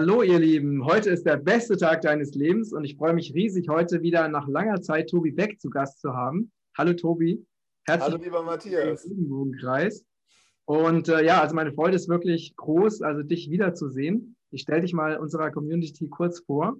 [0.00, 3.68] Hallo ihr Lieben, heute ist der beste Tag deines Lebens und ich freue mich riesig,
[3.68, 6.50] heute wieder nach langer Zeit Tobi Beck zu Gast zu haben.
[6.74, 7.44] Hallo Tobi.
[7.84, 9.04] Herzlich Hallo lieber Matthias.
[9.04, 10.06] Im Kreis.
[10.64, 14.36] Und äh, ja, also meine Freude ist wirklich groß, also dich wiederzusehen.
[14.50, 16.78] Ich stelle dich mal unserer Community kurz vor.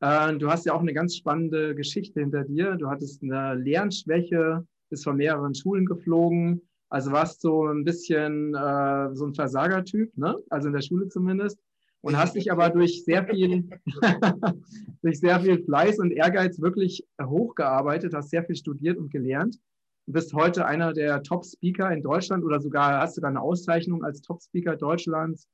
[0.00, 2.76] Äh, du hast ja auch eine ganz spannende Geschichte hinter dir.
[2.76, 9.14] Du hattest eine Lernschwäche, bist von mehreren Schulen geflogen, also warst so ein bisschen äh,
[9.14, 10.34] so ein Versagertyp, ne?
[10.48, 11.58] also in der Schule zumindest
[12.00, 13.68] und hast dich aber durch sehr viel,
[15.02, 19.58] durch sehr viel Fleiß und Ehrgeiz wirklich hochgearbeitet, hast sehr viel studiert und gelernt.
[20.06, 24.22] Du bist heute einer der Top-Speaker in Deutschland oder sogar hast sogar eine Auszeichnung als
[24.22, 25.48] Top-Speaker Deutschlands.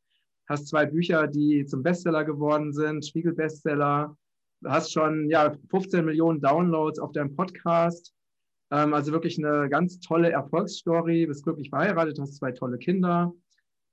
[0.47, 4.17] Hast zwei Bücher, die zum Bestseller geworden sind, Spiegel-Bestseller.
[4.65, 8.15] Hast schon ja, 15 Millionen Downloads auf deinem Podcast.
[8.71, 11.27] Ähm, also wirklich eine ganz tolle Erfolgsstory.
[11.27, 13.35] Bist glücklich verheiratet, hast zwei tolle Kinder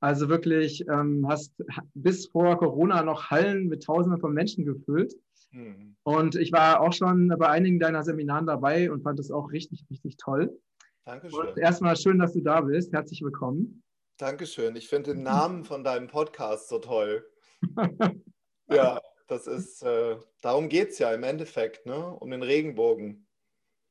[0.01, 1.53] also wirklich ähm, hast
[1.93, 5.13] bis vor Corona noch Hallen mit Tausenden von Menschen gefüllt.
[5.51, 5.95] Mhm.
[6.03, 9.85] Und ich war auch schon bei einigen deiner Seminaren dabei und fand es auch richtig,
[9.91, 10.59] richtig toll.
[11.05, 11.39] Dankeschön.
[11.39, 12.91] Und erstmal schön, dass du da bist.
[12.91, 13.83] Herzlich willkommen.
[14.17, 14.75] Dankeschön.
[14.75, 17.23] Ich finde den Namen von deinem Podcast so toll.
[18.69, 22.07] ja, das ist, äh, darum geht es ja im Endeffekt, ne?
[22.07, 23.27] um den Regenbogen.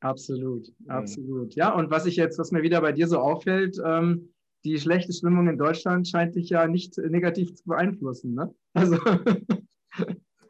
[0.01, 0.91] Absolut, mhm.
[0.91, 1.55] absolut.
[1.55, 4.33] Ja, und was ich jetzt, was mir wieder bei dir so auffällt, ähm,
[4.65, 8.35] die schlechte Stimmung in Deutschland scheint dich ja nicht negativ zu beeinflussen.
[8.35, 8.55] Ne?
[8.75, 8.99] Also.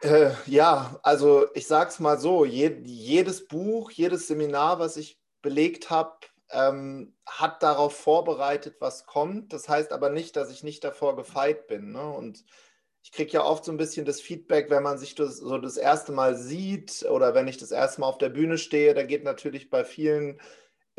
[0.02, 5.20] Äh, ja, also ich sage es mal so, je, jedes Buch, jedes Seminar, was ich
[5.42, 6.14] belegt habe,
[6.50, 9.52] ähm, hat darauf vorbereitet, was kommt.
[9.52, 11.92] Das heißt aber nicht, dass ich nicht davor gefeit bin.
[11.92, 12.02] Ne?
[12.02, 12.44] Und
[13.02, 15.76] ich kriege ja oft so ein bisschen das Feedback, wenn man sich das, so das
[15.76, 19.24] erste Mal sieht oder wenn ich das erste Mal auf der Bühne stehe, da geht
[19.24, 20.40] natürlich bei vielen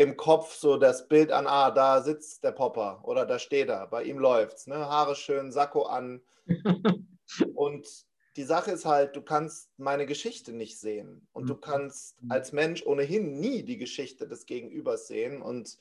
[0.02, 3.88] im Kopf so das Bild an, ah, da sitzt der Popper oder da steht er,
[3.88, 4.76] bei ihm läuft's, ne?
[4.76, 6.22] Haare schön, Sakko an.
[7.56, 7.88] und
[8.36, 11.62] die Sache ist halt, du kannst meine Geschichte nicht sehen und du mhm.
[11.62, 12.32] kannst mhm.
[12.32, 15.78] als Mensch ohnehin nie die Geschichte des Gegenübers sehen und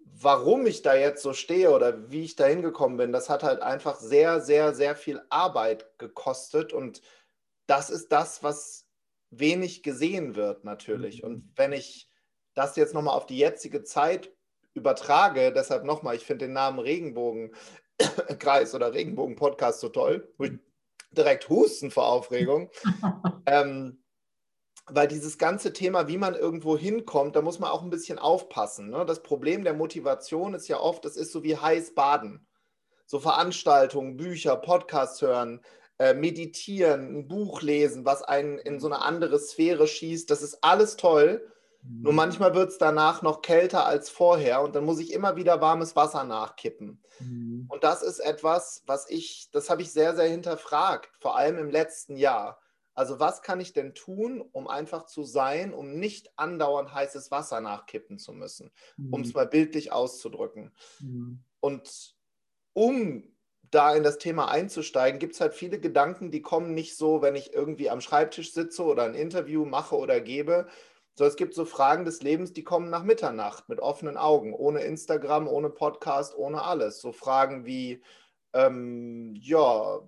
[0.00, 3.62] warum ich da jetzt so stehe oder wie ich da hingekommen bin, das hat halt
[3.62, 7.02] einfach sehr, sehr, sehr viel Arbeit gekostet und
[7.66, 8.86] das ist das, was
[9.30, 11.22] wenig gesehen wird natürlich.
[11.22, 11.28] Mhm.
[11.28, 12.07] Und wenn ich
[12.58, 14.32] das jetzt nochmal auf die jetzige Zeit
[14.74, 20.32] übertrage, deshalb nochmal, ich finde den Namen Regenbogenkreis oder Regenbogen-Podcast so toll,
[21.12, 22.70] direkt husten vor Aufregung.
[23.46, 24.02] ähm,
[24.90, 28.90] weil dieses ganze Thema, wie man irgendwo hinkommt, da muss man auch ein bisschen aufpassen.
[28.90, 29.04] Ne?
[29.04, 32.46] Das Problem der Motivation ist ja oft, das ist so wie heiß baden.
[33.06, 35.60] So Veranstaltungen, Bücher, Podcasts hören,
[35.98, 40.58] äh, meditieren, ein Buch lesen, was einen in so eine andere Sphäre schießt, das ist
[40.62, 41.46] alles toll.
[41.90, 42.16] Nur mhm.
[42.16, 45.96] manchmal wird es danach noch kälter als vorher und dann muss ich immer wieder warmes
[45.96, 47.02] Wasser nachkippen.
[47.18, 47.66] Mhm.
[47.68, 51.70] Und das ist etwas, was ich, das habe ich sehr, sehr hinterfragt, vor allem im
[51.70, 52.60] letzten Jahr.
[52.94, 57.60] Also was kann ich denn tun, um einfach zu sein, um nicht andauernd heißes Wasser
[57.60, 59.14] nachkippen zu müssen, mhm.
[59.14, 60.72] um es mal bildlich auszudrücken.
[61.00, 61.42] Mhm.
[61.60, 62.16] Und
[62.74, 63.22] um
[63.70, 67.34] da in das Thema einzusteigen, gibt es halt viele Gedanken, die kommen nicht so, wenn
[67.34, 70.66] ich irgendwie am Schreibtisch sitze oder ein Interview mache oder gebe,
[71.18, 74.82] so, es gibt so Fragen des Lebens, die kommen nach Mitternacht mit offenen Augen, ohne
[74.82, 77.00] Instagram, ohne Podcast, ohne alles.
[77.00, 78.04] So Fragen wie,
[78.52, 79.98] ähm, ja,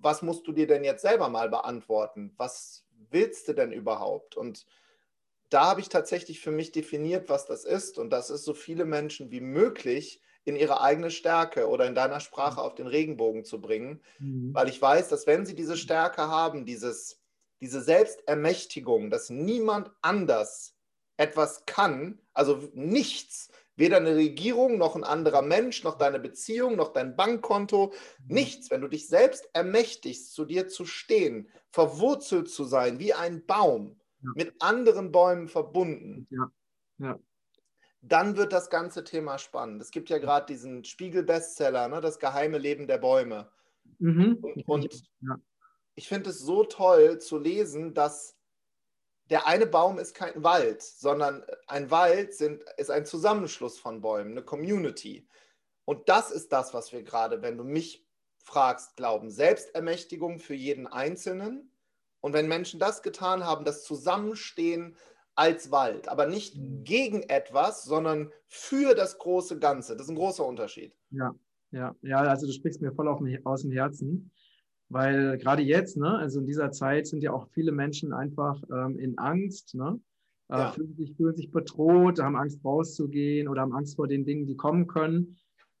[0.00, 2.32] was musst du dir denn jetzt selber mal beantworten?
[2.38, 4.38] Was willst du denn überhaupt?
[4.38, 4.64] Und
[5.50, 7.98] da habe ich tatsächlich für mich definiert, was das ist.
[7.98, 12.20] Und das ist so viele Menschen wie möglich in ihre eigene Stärke oder in deiner
[12.20, 14.00] Sprache auf den Regenbogen zu bringen.
[14.18, 14.54] Mhm.
[14.54, 17.20] Weil ich weiß, dass wenn sie diese Stärke haben, dieses
[17.60, 20.76] diese Selbstermächtigung, dass niemand anders
[21.16, 26.92] etwas kann, also nichts, weder eine Regierung noch ein anderer Mensch, noch deine Beziehung, noch
[26.92, 27.92] dein Bankkonto,
[28.26, 28.34] mhm.
[28.34, 28.70] nichts.
[28.70, 34.00] Wenn du dich selbst ermächtigst, zu dir zu stehen, verwurzelt zu sein wie ein Baum,
[34.22, 34.30] ja.
[34.36, 36.50] mit anderen Bäumen verbunden, ja.
[36.98, 37.18] Ja.
[38.00, 39.82] dann wird das ganze Thema spannend.
[39.82, 43.50] Es gibt ja gerade diesen Spiegel-Bestseller, ne, das geheime Leben der Bäume.
[43.98, 44.38] Mhm.
[44.42, 45.02] Und, und
[45.94, 48.36] ich finde es so toll zu lesen, dass
[49.30, 54.32] der eine Baum ist kein Wald, sondern ein Wald sind, ist ein Zusammenschluss von Bäumen,
[54.32, 55.26] eine Community.
[55.86, 58.06] Und das ist das, was wir gerade, wenn du mich
[58.38, 59.30] fragst, glauben.
[59.30, 61.70] Selbstermächtigung für jeden Einzelnen.
[62.20, 64.96] Und wenn Menschen das getan haben, das Zusammenstehen
[65.34, 66.84] als Wald, aber nicht mhm.
[66.84, 69.96] gegen etwas, sondern für das große Ganze.
[69.96, 70.94] Das ist ein großer Unterschied.
[71.10, 71.34] Ja,
[71.70, 74.30] ja, ja, also du sprichst mir voll aus dem Herzen.
[74.94, 78.96] Weil gerade jetzt, ne, also in dieser Zeit sind ja auch viele Menschen einfach ähm,
[78.98, 80.00] in Angst, ne?
[80.48, 80.72] Äh, ja.
[80.72, 84.56] fühlen, sich, fühlen sich bedroht, haben Angst rauszugehen oder haben Angst vor den Dingen, die
[84.56, 85.36] kommen können.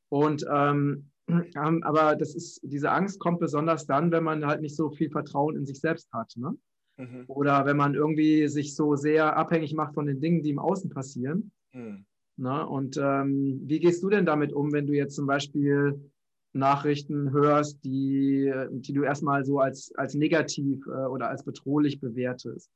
[0.08, 1.10] Und ähm,
[1.56, 5.10] Ähm, aber das ist, diese Angst kommt besonders dann, wenn man halt nicht so viel
[5.10, 6.34] Vertrauen in sich selbst hat.
[6.36, 6.54] Ne?
[6.98, 7.24] Mhm.
[7.28, 10.90] Oder wenn man irgendwie sich so sehr abhängig macht von den Dingen, die im Außen
[10.90, 11.50] passieren.
[11.72, 12.04] Mhm.
[12.36, 12.66] Ne?
[12.66, 16.10] Und ähm, wie gehst du denn damit um, wenn du jetzt zum Beispiel
[16.54, 22.70] Nachrichten hörst, die, die du erstmal so als, als negativ äh, oder als bedrohlich bewertest?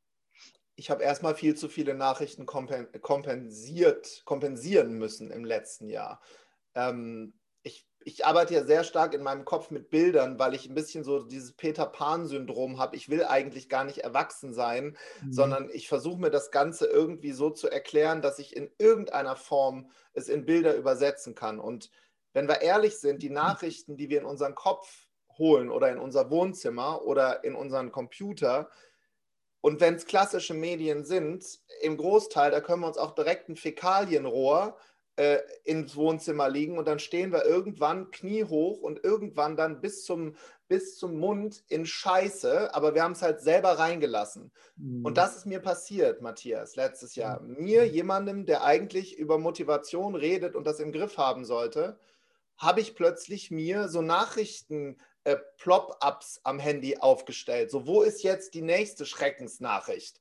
[0.77, 6.21] Ich habe erstmal viel zu viele Nachrichten kompensiert, kompensieren müssen im letzten Jahr.
[6.75, 7.33] Ähm,
[8.09, 11.25] ich arbeite ja sehr stark in meinem Kopf mit Bildern, weil ich ein bisschen so
[11.25, 12.97] dieses Peter Pan-Syndrom habe.
[12.97, 15.33] Ich will eigentlich gar nicht erwachsen sein, mhm.
[15.33, 19.91] sondern ich versuche mir das Ganze irgendwie so zu erklären, dass ich in irgendeiner Form
[20.15, 21.61] es in Bilder übersetzen kann.
[21.61, 21.91] Und
[22.39, 25.09] wenn wir ehrlich sind, die Nachrichten, die wir in unseren Kopf
[25.39, 28.71] holen oder in unser Wohnzimmer oder in unseren Computer,
[29.61, 31.45] und wenn es klassische Medien sind,
[31.83, 34.77] im Großteil, da können wir uns auch direkt ein Fäkalienrohr
[35.17, 40.37] äh, ins Wohnzimmer liegen und dann stehen wir irgendwann kniehoch und irgendwann dann bis zum,
[40.69, 44.53] bis zum Mund in Scheiße, aber wir haben es halt selber reingelassen.
[44.77, 45.05] Mhm.
[45.05, 47.41] Und das ist mir passiert, Matthias, letztes Jahr.
[47.41, 47.65] Mhm.
[47.65, 51.99] Mir, jemandem, der eigentlich über Motivation redet und das im Griff haben sollte,
[52.59, 57.71] habe ich plötzlich mir so Nachrichten äh, Plop-ups am Handy aufgestellt.
[57.71, 60.21] So, wo ist jetzt die nächste Schreckensnachricht?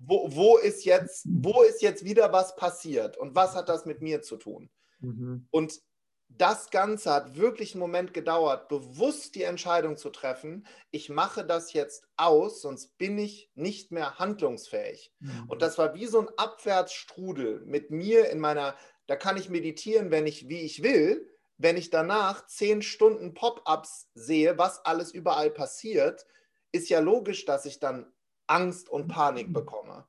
[0.00, 3.16] Wo, wo, ist jetzt, wo ist jetzt wieder was passiert?
[3.16, 4.70] Und was hat das mit mir zu tun?
[5.00, 5.46] Mhm.
[5.50, 5.80] Und
[6.28, 11.72] das Ganze hat wirklich einen Moment gedauert, bewusst die Entscheidung zu treffen, ich mache das
[11.72, 15.12] jetzt aus, sonst bin ich nicht mehr handlungsfähig.
[15.20, 15.44] Mhm.
[15.48, 18.76] Und das war wie so ein Abwärtsstrudel mit mir in meiner,
[19.06, 21.26] da kann ich meditieren, wenn ich, wie ich will,
[21.58, 26.24] wenn ich danach zehn Stunden Pop-ups sehe, was alles überall passiert,
[26.70, 28.12] ist ja logisch, dass ich dann
[28.46, 30.06] Angst und Panik bekomme.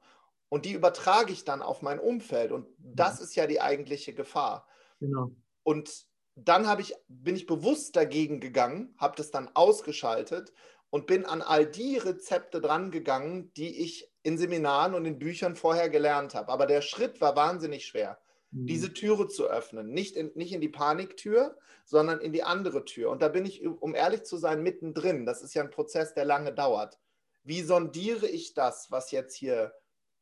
[0.50, 2.52] Und die übertrage ich dann auf mein Umfeld.
[2.52, 4.68] Und das ist ja die eigentliche Gefahr.
[5.00, 5.32] Genau.
[5.64, 6.06] Und
[6.36, 10.54] dann ich, bin ich bewusst dagegen gegangen, habe das dann ausgeschaltet
[10.90, 15.90] und bin an all die Rezepte drangegangen, die ich in Seminaren und in Büchern vorher
[15.90, 16.52] gelernt habe.
[16.52, 18.20] Aber der Schritt war wahnsinnig schwer
[18.52, 18.94] diese mhm.
[18.96, 19.90] Türe zu öffnen.
[19.92, 23.10] Nicht in, nicht in die Paniktür, sondern in die andere Tür.
[23.10, 25.26] Und da bin ich, um ehrlich zu sein, mittendrin.
[25.26, 27.00] Das ist ja ein Prozess, der lange dauert.
[27.44, 29.74] Wie sondiere ich das, was jetzt hier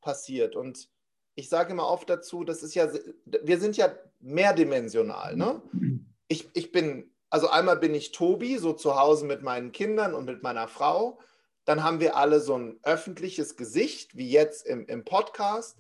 [0.02, 0.56] passiert?
[0.56, 0.90] Und
[1.36, 2.90] ich sage immer oft dazu, das ist ja,
[3.26, 5.36] wir sind ja mehrdimensional.
[5.36, 5.62] Ne?
[6.28, 10.26] Ich, ich bin, also einmal bin ich Tobi, so zu Hause mit meinen Kindern und
[10.26, 11.20] mit meiner Frau.
[11.66, 15.78] Dann haben wir alle so ein öffentliches Gesicht, wie jetzt im, im Podcast.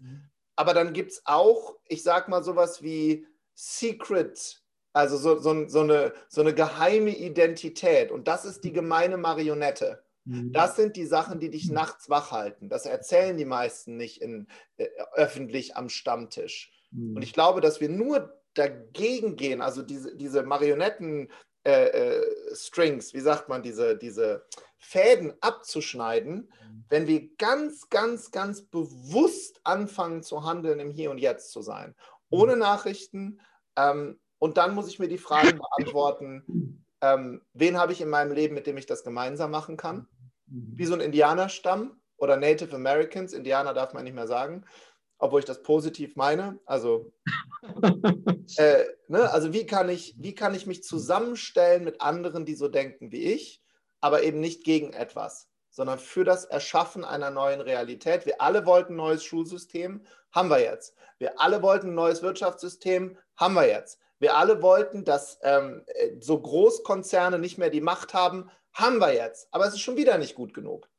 [0.57, 5.67] Mhm aber dann gibt es auch, ich sag mal, sowas wie Secret, also so, so,
[5.67, 8.11] so, eine, so eine geheime Identität.
[8.11, 10.03] Und das ist die gemeine Marionette.
[10.25, 10.51] Mhm.
[10.51, 12.69] Das sind die Sachen, die dich nachts wach halten.
[12.69, 16.71] Das erzählen die meisten nicht in, äh, öffentlich am Stammtisch.
[16.91, 17.15] Mhm.
[17.17, 21.29] Und ich glaube, dass wir nur dagegen gehen, also diese, diese Marionetten,
[21.63, 24.47] äh, äh, wie sagt man, diese, diese
[24.79, 26.85] Fäden abzuschneiden, mhm.
[26.89, 31.95] wenn wir ganz, ganz, ganz bewusst anfangen zu handeln, im Hier und Jetzt zu sein.
[32.29, 32.59] Ohne mhm.
[32.59, 33.41] Nachrichten.
[33.75, 38.31] Ähm, und dann muss ich mir die Frage beantworten, ähm, wen habe ich in meinem
[38.31, 40.07] Leben, mit dem ich das gemeinsam machen kann?
[40.47, 40.73] Mhm.
[40.75, 43.33] Wie so ein Indianerstamm oder Native Americans.
[43.33, 44.65] Indianer darf man nicht mehr sagen,
[45.19, 46.59] obwohl ich das positiv meine.
[46.65, 47.11] Also,
[48.57, 49.31] äh, ne?
[49.31, 53.23] also wie, kann ich, wie kann ich mich zusammenstellen mit anderen, die so denken wie
[53.23, 53.61] ich?
[54.01, 58.25] Aber eben nicht gegen etwas, sondern für das Erschaffen einer neuen Realität.
[58.25, 60.01] Wir alle wollten ein neues Schulsystem,
[60.31, 60.95] haben wir jetzt.
[61.19, 63.99] Wir alle wollten ein neues Wirtschaftssystem, haben wir jetzt.
[64.19, 65.83] Wir alle wollten, dass ähm,
[66.19, 69.47] so Großkonzerne nicht mehr die Macht haben, haben wir jetzt.
[69.51, 70.89] Aber es ist schon wieder nicht gut genug.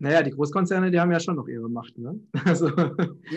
[0.00, 2.20] Naja, die Großkonzerne, die haben ja schon noch ihre Macht, ne?
[2.44, 2.68] Also.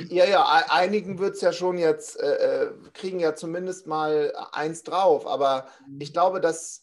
[0.10, 4.84] Ja, ja, einigen wird es ja schon jetzt, äh, äh, kriegen ja zumindest mal eins
[4.84, 5.25] drauf.
[5.25, 6.01] Aber mhm.
[6.01, 6.81] ich glaube, dass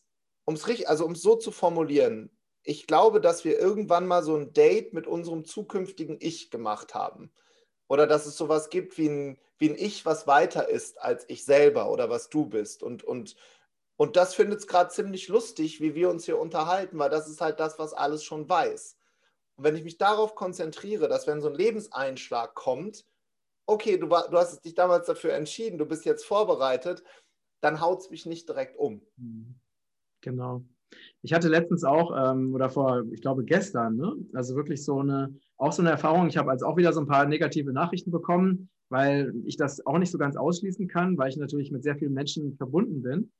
[0.49, 2.31] um es also um so zu formulieren,
[2.62, 7.31] ich glaube, dass wir irgendwann mal so ein Date mit unserem zukünftigen Ich gemacht haben.
[7.87, 11.45] Oder dass es sowas gibt wie ein, wie ein Ich, was weiter ist als ich
[11.45, 12.83] selber oder was du bist.
[12.83, 13.37] Und, und,
[13.99, 17.43] und das findet es gerade ziemlich lustig, wie wir uns hier unterhalten, weil das ist
[17.43, 18.97] halt das, was alles schon weiß.
[19.57, 23.05] Und wenn ich mich darauf konzentriere, dass wenn so ein Lebenseinschlag kommt,
[23.67, 27.02] okay, du, du hast dich damals dafür entschieden, du bist jetzt vorbereitet,
[27.61, 29.02] dann haut es mich nicht direkt um.
[29.19, 29.61] Mhm.
[30.20, 30.64] Genau.
[31.22, 34.14] Ich hatte letztens auch, ähm, oder vor, ich glaube gestern, ne?
[34.32, 36.28] also wirklich so eine, auch so eine Erfahrung.
[36.28, 39.98] Ich habe also auch wieder so ein paar negative Nachrichten bekommen, weil ich das auch
[39.98, 43.30] nicht so ganz ausschließen kann, weil ich natürlich mit sehr vielen Menschen verbunden bin.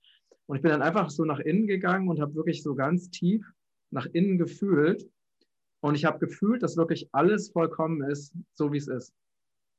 [0.47, 3.47] Und ich bin dann einfach so nach innen gegangen und habe wirklich so ganz tief
[3.91, 5.09] nach innen gefühlt.
[5.81, 9.15] Und ich habe gefühlt, dass wirklich alles vollkommen ist, so wie es ist.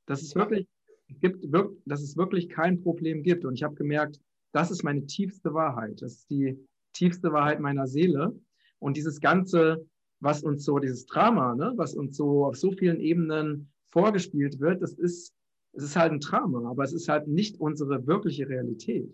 [0.06, 0.66] Dass es wirklich
[1.08, 1.44] gibt,
[1.84, 3.44] dass es wirklich kein Problem gibt.
[3.44, 4.20] Und ich habe gemerkt,
[4.52, 6.00] das ist meine tiefste Wahrheit.
[6.02, 6.58] Das ist die
[6.92, 8.34] tiefste Wahrheit meiner Seele.
[8.78, 9.86] Und dieses Ganze,
[10.20, 14.82] was uns so, dieses Drama, ne, was uns so auf so vielen Ebenen vorgespielt wird,
[14.82, 15.34] das ist,
[15.72, 19.12] es ist halt ein Drama, aber es ist halt nicht unsere wirkliche Realität.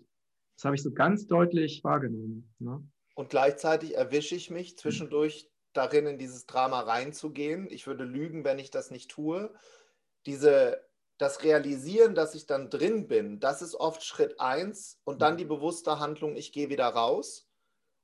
[0.55, 2.51] Das habe ich so ganz deutlich wahrgenommen.
[2.59, 2.83] Ne?
[3.15, 7.67] Und gleichzeitig erwische ich mich zwischendurch darin, in dieses Drama reinzugehen.
[7.69, 9.53] Ich würde lügen, wenn ich das nicht tue.
[10.25, 10.81] Diese,
[11.17, 15.45] das Realisieren, dass ich dann drin bin, das ist oft Schritt eins und dann die
[15.45, 17.46] bewusste Handlung, ich gehe wieder raus.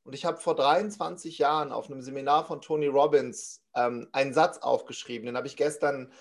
[0.03, 4.57] Und ich habe vor 23 Jahren auf einem Seminar von Tony Robbins ähm, einen Satz
[4.57, 6.12] aufgeschrieben, den habe ich gestern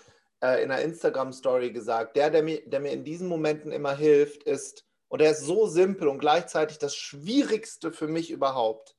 [0.40, 2.16] äh, in einer Instagram-Story gesagt.
[2.16, 5.66] Der, der mir, der mir in diesen Momenten immer hilft, ist, und er ist so
[5.66, 8.96] simpel und gleichzeitig das Schwierigste für mich überhaupt,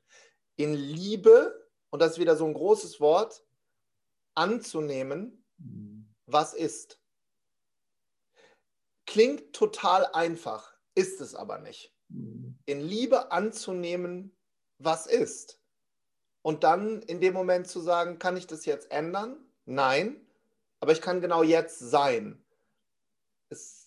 [0.56, 3.44] in Liebe, und das ist wieder so ein großes Wort,
[4.36, 5.44] anzunehmen,
[6.25, 7.00] was ist.
[9.06, 11.94] Klingt total einfach, ist es aber nicht.
[12.66, 14.33] In Liebe anzunehmen,
[14.84, 15.60] was ist.
[16.42, 19.38] Und dann in dem Moment zu sagen, kann ich das jetzt ändern?
[19.66, 20.20] Nein,
[20.80, 22.44] aber ich kann genau jetzt sein.
[23.50, 23.84] Es,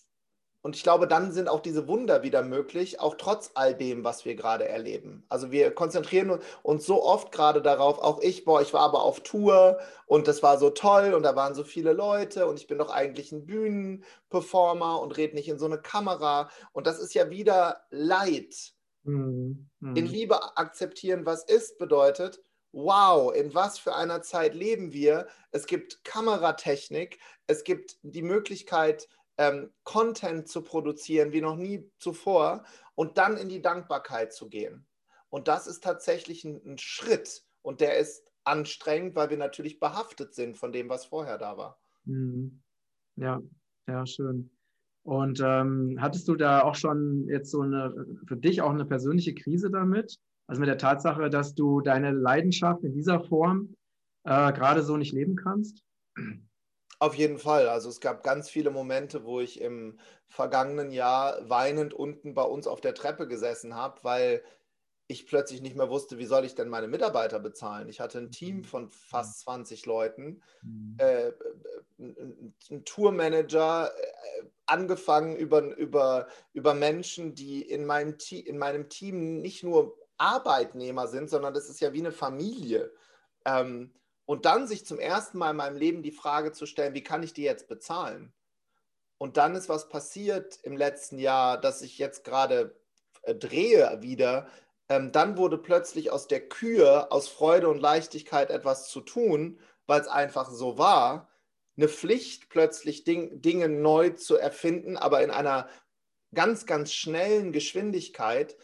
[0.63, 4.25] und ich glaube, dann sind auch diese Wunder wieder möglich, auch trotz all dem, was
[4.25, 5.23] wir gerade erleben.
[5.29, 9.21] Also wir konzentrieren uns so oft gerade darauf, auch ich, boah, ich war aber auf
[9.21, 12.79] Tour und das war so toll und da waren so viele Leute und ich bin
[12.79, 16.49] doch eigentlich ein Bühnenperformer und rede nicht in so eine Kamera.
[16.73, 18.73] Und das ist ja wieder Leid
[19.07, 19.69] Mhm.
[19.95, 25.27] In Liebe akzeptieren, was ist, bedeutet, wow, in was für einer Zeit leben wir.
[25.51, 32.63] Es gibt Kameratechnik, es gibt die Möglichkeit, ähm, Content zu produzieren wie noch nie zuvor
[32.95, 34.85] und dann in die Dankbarkeit zu gehen.
[35.29, 40.33] Und das ist tatsächlich ein, ein Schritt und der ist anstrengend, weil wir natürlich behaftet
[40.33, 41.79] sind von dem, was vorher da war.
[42.05, 42.61] Mhm.
[43.15, 43.41] Ja,
[43.87, 44.56] ja, schön.
[45.07, 47.95] Und ähm, hattest du da auch schon jetzt so eine,
[48.27, 50.17] für dich auch eine persönliche Krise damit?
[50.47, 53.73] Also mit der Tatsache, dass du deine Leidenschaft in dieser Form
[54.25, 55.81] äh, gerade so nicht leben kannst?
[56.99, 57.69] Auf jeden Fall.
[57.69, 59.97] Also es gab ganz viele Momente, wo ich im
[60.27, 64.43] vergangenen Jahr weinend unten bei uns auf der Treppe gesessen habe, weil
[65.07, 67.87] ich plötzlich nicht mehr wusste, wie soll ich denn meine Mitarbeiter bezahlen.
[67.87, 68.63] Ich hatte ein Team mhm.
[68.65, 70.97] von fast 20 Leuten, mhm.
[70.99, 71.31] äh,
[71.99, 79.63] ein Tourmanager, äh, angefangen über, über, über Menschen, die in meinem, in meinem Team nicht
[79.63, 82.91] nur Arbeitnehmer sind, sondern das ist ja wie eine Familie.
[83.45, 83.93] Ähm,
[84.25, 87.23] und dann sich zum ersten Mal in meinem Leben die Frage zu stellen, wie kann
[87.23, 88.33] ich die jetzt bezahlen?
[89.17, 92.77] Und dann ist was passiert im letzten Jahr, dass ich jetzt gerade
[93.21, 94.47] äh, drehe wieder,
[94.89, 100.01] ähm, dann wurde plötzlich aus der Kür, aus Freude und Leichtigkeit etwas zu tun, weil
[100.01, 101.29] es einfach so war,
[101.77, 105.69] eine Pflicht, plötzlich Ding, Dinge neu zu erfinden, aber in einer
[106.33, 108.57] ganz, ganz schnellen Geschwindigkeit,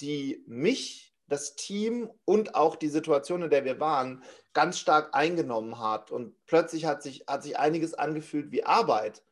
[0.00, 5.78] die mich, das Team und auch die Situation, in der wir waren, ganz stark eingenommen
[5.78, 6.10] hat.
[6.10, 9.22] Und plötzlich hat sich, hat sich einiges angefühlt wie Arbeit.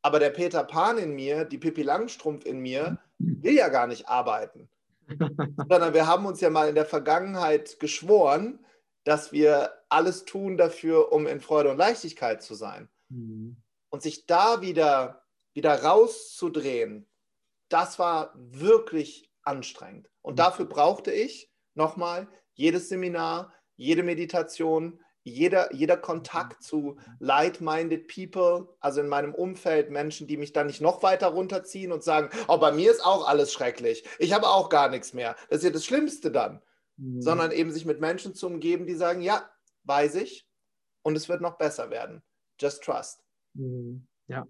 [0.00, 4.08] Aber der Peter Pan in mir, die Pippi Langstrumpf in mir, will ja gar nicht
[4.08, 4.70] arbeiten.
[5.68, 8.64] Sondern wir haben uns ja mal in der Vergangenheit geschworen,
[9.04, 12.88] dass wir alles tun dafür, um in Freude und Leichtigkeit zu sein.
[13.08, 13.56] Mhm.
[13.90, 17.08] Und sich da wieder, wieder rauszudrehen,
[17.68, 20.10] das war wirklich anstrengend.
[20.22, 20.38] Und mhm.
[20.38, 29.00] dafür brauchte ich nochmal jedes Seminar, jede Meditation, jeder, jeder Kontakt zu like-minded people, also
[29.00, 32.72] in meinem Umfeld Menschen, die mich dann nicht noch weiter runterziehen und sagen, oh, bei
[32.72, 35.34] mir ist auch alles schrecklich, ich habe auch gar nichts mehr.
[35.48, 36.62] Das ist ja das Schlimmste dann.
[36.96, 37.20] Mhm.
[37.20, 39.50] Sondern eben sich mit Menschen zu umgeben, die sagen, ja,
[39.84, 40.46] weiß ich
[41.02, 42.22] und es wird noch besser werden.
[42.60, 43.24] Just trust.
[43.54, 44.06] Mhm.
[44.28, 44.46] Ja,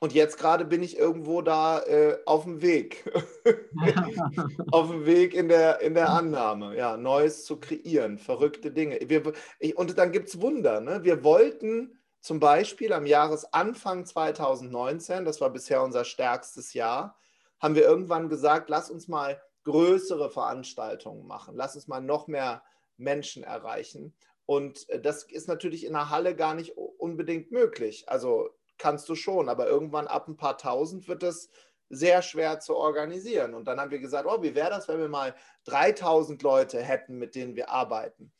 [0.00, 3.04] und jetzt gerade bin ich irgendwo da äh, auf dem Weg.
[4.70, 8.98] auf dem Weg in der, in der Annahme, ja, Neues zu kreieren, verrückte Dinge.
[9.06, 10.80] Wir, ich, und dann gibt es Wunder.
[10.80, 11.04] Ne?
[11.04, 17.16] Wir wollten zum Beispiel am Jahresanfang 2019, das war bisher unser stärkstes Jahr,
[17.60, 22.62] haben wir irgendwann gesagt, lass uns mal größere Veranstaltungen machen, lass uns mal noch mehr
[22.96, 24.14] Menschen erreichen.
[24.44, 28.08] Und äh, das ist natürlich in der Halle gar nicht unbedingt möglich.
[28.08, 31.50] Also kannst du schon, aber irgendwann ab ein paar tausend wird das
[31.88, 33.54] sehr schwer zu organisieren.
[33.54, 37.16] Und dann haben wir gesagt, oh, wie wäre das, wenn wir mal 3000 Leute hätten,
[37.18, 38.32] mit denen wir arbeiten?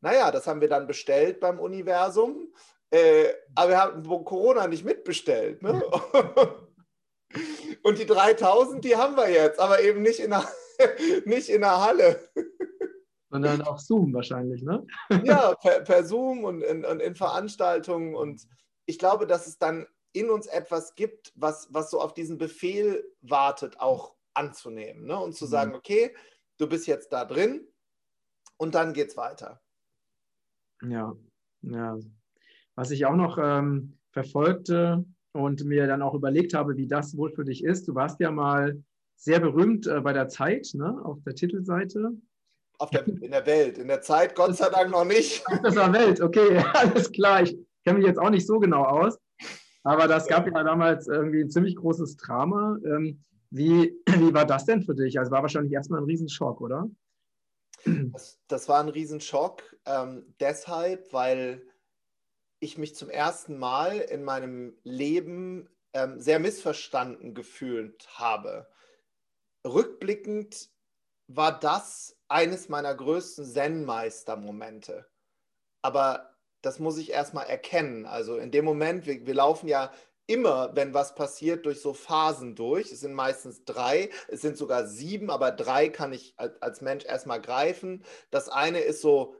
[0.00, 2.52] Naja, das haben wir dann bestellt beim Universum,
[2.90, 5.62] äh, aber wir haben Corona nicht mitbestellt.
[5.62, 5.80] Ne?
[7.82, 10.46] Und die 3000, die haben wir jetzt, aber eben nicht in der,
[11.24, 12.20] nicht in der Halle.
[13.30, 14.86] Sondern auf Zoom wahrscheinlich, ne?
[15.24, 18.46] Ja, per, per Zoom und in, und in Veranstaltungen und
[18.86, 23.04] ich glaube, dass es dann in uns etwas gibt, was, was so auf diesen Befehl
[23.22, 25.18] wartet, auch anzunehmen ne?
[25.18, 25.76] und zu sagen, mhm.
[25.76, 26.14] okay,
[26.58, 27.66] du bist jetzt da drin
[28.56, 29.60] und dann geht's weiter.
[30.82, 31.14] Ja,
[31.62, 31.98] ja.
[32.74, 37.30] Was ich auch noch ähm, verfolgte und mir dann auch überlegt habe, wie das wohl
[37.32, 37.88] für dich ist.
[37.88, 38.82] Du warst ja mal
[39.16, 41.00] sehr berühmt äh, bei der Zeit, ne?
[41.04, 42.12] auf der Titelseite.
[42.78, 45.44] Auf der, in der Welt, in der Zeit Gott sei Dank noch nicht.
[45.62, 47.42] Das war Welt, okay, alles klar.
[47.42, 49.18] Ich kenne mich jetzt auch nicht so genau aus.
[49.84, 52.78] Aber das gab ja damals irgendwie ein ziemlich großes Drama.
[52.84, 55.18] Ähm, wie, wie war das denn für dich?
[55.18, 56.88] Also war wahrscheinlich erstmal ein Riesenschock, oder?
[57.84, 61.66] Das, das war ein Riesenschock, ähm, deshalb, weil
[62.60, 68.70] ich mich zum ersten Mal in meinem Leben ähm, sehr missverstanden gefühlt habe.
[69.66, 70.70] Rückblickend
[71.26, 75.06] war das eines meiner größten Zen-Meister-Momente.
[75.82, 76.31] Aber
[76.62, 78.06] das muss ich erstmal erkennen.
[78.06, 79.92] Also in dem Moment, wir, wir laufen ja
[80.26, 82.90] immer, wenn was passiert, durch so Phasen durch.
[82.90, 87.40] Es sind meistens drei, es sind sogar sieben, aber drei kann ich als Mensch erstmal
[87.40, 88.04] greifen.
[88.30, 89.36] Das eine ist so,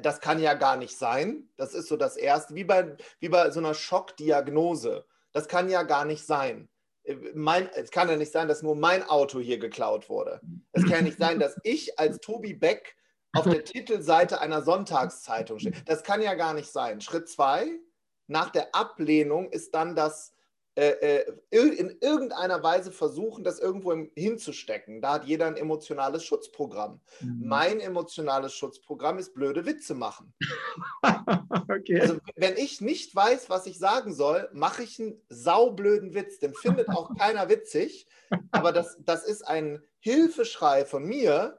[0.00, 1.48] das kann ja gar nicht sein.
[1.56, 5.04] Das ist so das Erste, wie bei, wie bei so einer Schockdiagnose.
[5.32, 6.68] Das kann ja gar nicht sein.
[7.34, 10.40] Mein, es kann ja nicht sein, dass nur mein Auto hier geklaut wurde.
[10.72, 12.96] Es kann ja nicht sein, dass ich als Tobi Beck
[13.34, 15.74] auf der Titelseite einer Sonntagszeitung stehe.
[15.86, 17.00] Das kann ja gar nicht sein.
[17.00, 17.66] Schritt zwei,
[18.26, 20.34] nach der Ablehnung ist dann das
[20.74, 25.02] äh, äh in irgendeiner Weise versuchen, das irgendwo hinzustecken.
[25.02, 27.00] Da hat jeder ein emotionales Schutzprogramm.
[27.20, 27.42] Mhm.
[27.46, 30.32] Mein emotionales Schutzprogramm ist blöde Witze machen.
[31.68, 32.00] okay.
[32.00, 36.38] Also wenn ich nicht weiß, was ich sagen soll, mache ich einen saublöden Witz.
[36.38, 38.06] Den findet auch keiner witzig.
[38.50, 41.58] Aber das, das ist ein Hilfeschrei von mir,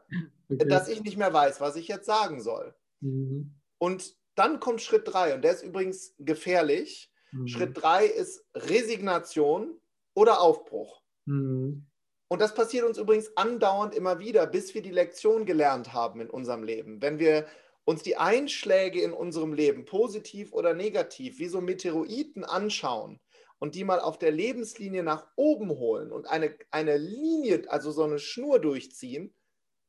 [0.61, 0.69] okay.
[0.69, 2.73] dass ich nicht mehr weiß, was ich jetzt sagen soll.
[3.01, 3.55] Mhm.
[3.77, 7.11] Und dann kommt Schritt drei und der ist übrigens gefährlich.
[7.31, 7.47] Mhm.
[7.47, 9.79] Schritt drei ist Resignation
[10.13, 11.01] oder Aufbruch.
[11.25, 11.85] Mhm.
[12.29, 16.29] Und das passiert uns übrigens andauernd immer wieder, bis wir die Lektion gelernt haben in
[16.29, 17.01] unserem Leben.
[17.01, 17.45] Wenn wir
[17.85, 23.19] uns die Einschläge in unserem Leben, positiv oder negativ, wie so Meteoriten anschauen
[23.59, 28.03] und die mal auf der Lebenslinie nach oben holen und eine, eine Linie, also so
[28.03, 29.33] eine Schnur durchziehen,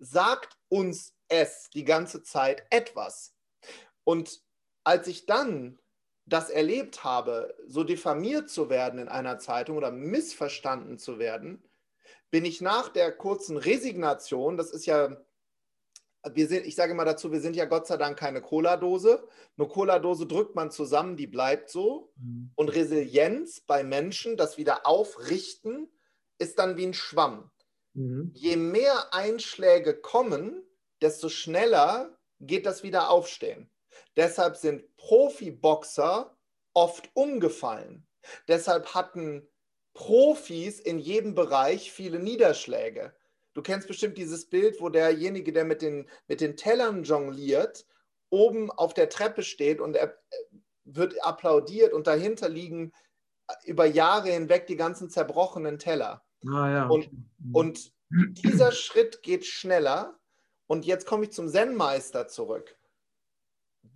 [0.04, 3.34] sagt uns es die ganze Zeit etwas.
[4.04, 4.42] Und
[4.84, 5.78] als ich dann
[6.26, 11.62] das erlebt habe, so diffamiert zu werden in einer Zeitung oder missverstanden zu werden,
[12.30, 15.16] bin ich nach der kurzen Resignation, das ist ja,
[16.32, 19.28] wir sind, ich sage mal dazu, wir sind ja Gott sei Dank keine Cola-Dose.
[19.58, 22.12] Eine Cola-Dose drückt man zusammen, die bleibt so.
[22.16, 22.50] Mhm.
[22.54, 25.88] Und Resilienz bei Menschen, das wieder aufrichten,
[26.38, 27.50] ist dann wie ein Schwamm.
[27.94, 28.30] Mhm.
[28.34, 30.62] Je mehr Einschläge kommen,
[31.00, 33.70] desto schneller geht das wieder aufstehen.
[34.16, 36.36] Deshalb sind Profiboxer
[36.72, 38.06] oft umgefallen.
[38.48, 39.48] Deshalb hatten
[39.94, 43.14] Profis in jedem Bereich viele Niederschläge.
[43.54, 47.86] Du kennst bestimmt dieses Bild, wo derjenige, der mit den, mit den Tellern jongliert,
[48.30, 50.18] oben auf der Treppe steht und er
[50.84, 52.92] wird applaudiert und dahinter liegen
[53.64, 56.23] über Jahre hinweg die ganzen zerbrochenen Teller.
[56.48, 56.86] Ah, ja.
[56.86, 57.54] und, mhm.
[57.54, 60.18] und dieser Schritt geht schneller.
[60.66, 62.76] Und jetzt komme ich zum Zen-Meister zurück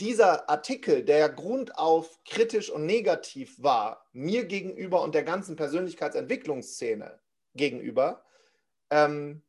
[0.01, 7.19] dieser Artikel, der grundauf kritisch und negativ war, mir gegenüber und der ganzen Persönlichkeitsentwicklungsszene
[7.55, 8.25] gegenüber,
[8.91, 9.43] ähm,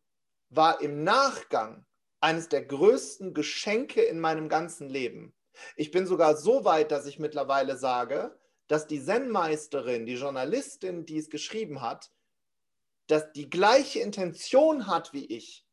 [0.49, 1.85] war im Nachgang
[2.21, 5.33] eines der größten Geschenke in meinem ganzen Leben.
[5.75, 11.17] Ich bin sogar so weit, dass ich mittlerweile sage, dass die Zen-Meisterin, die Journalistin, die
[11.17, 12.11] es geschrieben hat,
[13.09, 15.65] dass die gleiche Intention hat wie ich,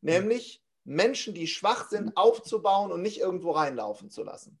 [0.00, 4.60] nämlich Menschen, die schwach sind, aufzubauen und nicht irgendwo reinlaufen zu lassen.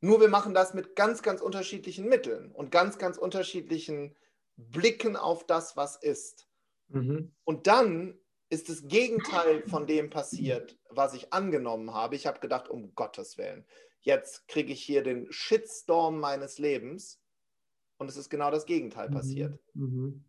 [0.00, 4.16] Nur wir machen das mit ganz, ganz unterschiedlichen Mitteln und ganz, ganz unterschiedlichen
[4.56, 6.48] Blicken auf das, was ist.
[6.88, 7.34] Mhm.
[7.44, 8.18] Und dann
[8.48, 12.14] ist das Gegenteil von dem passiert, was ich angenommen habe.
[12.14, 13.66] Ich habe gedacht, um Gottes Willen,
[14.00, 17.20] jetzt kriege ich hier den Shitstorm meines Lebens.
[17.98, 19.14] Und es ist genau das Gegenteil mhm.
[19.14, 19.58] passiert.
[19.74, 20.24] Mhm.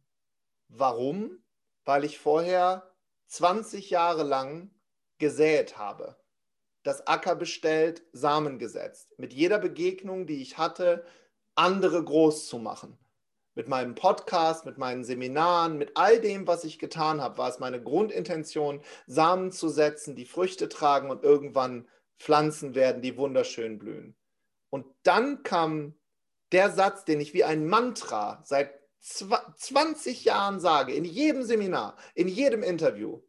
[0.69, 1.43] Warum?
[1.85, 2.91] Weil ich vorher
[3.27, 4.71] 20 Jahre lang
[5.17, 6.17] gesät habe.
[6.83, 9.13] Das Acker bestellt, Samen gesetzt.
[9.17, 11.05] Mit jeder Begegnung, die ich hatte,
[11.55, 12.97] andere groß zu machen.
[13.55, 17.59] Mit meinem Podcast, mit meinen Seminaren, mit all dem, was ich getan habe, war es
[17.59, 21.87] meine Grundintention, Samen zu setzen, die Früchte tragen und irgendwann
[22.19, 24.15] Pflanzen werden, die wunderschön blühen.
[24.69, 25.95] Und dann kam
[26.51, 32.27] der Satz, den ich wie ein Mantra seit 20 Jahren sage, in jedem Seminar, in
[32.27, 33.21] jedem Interview.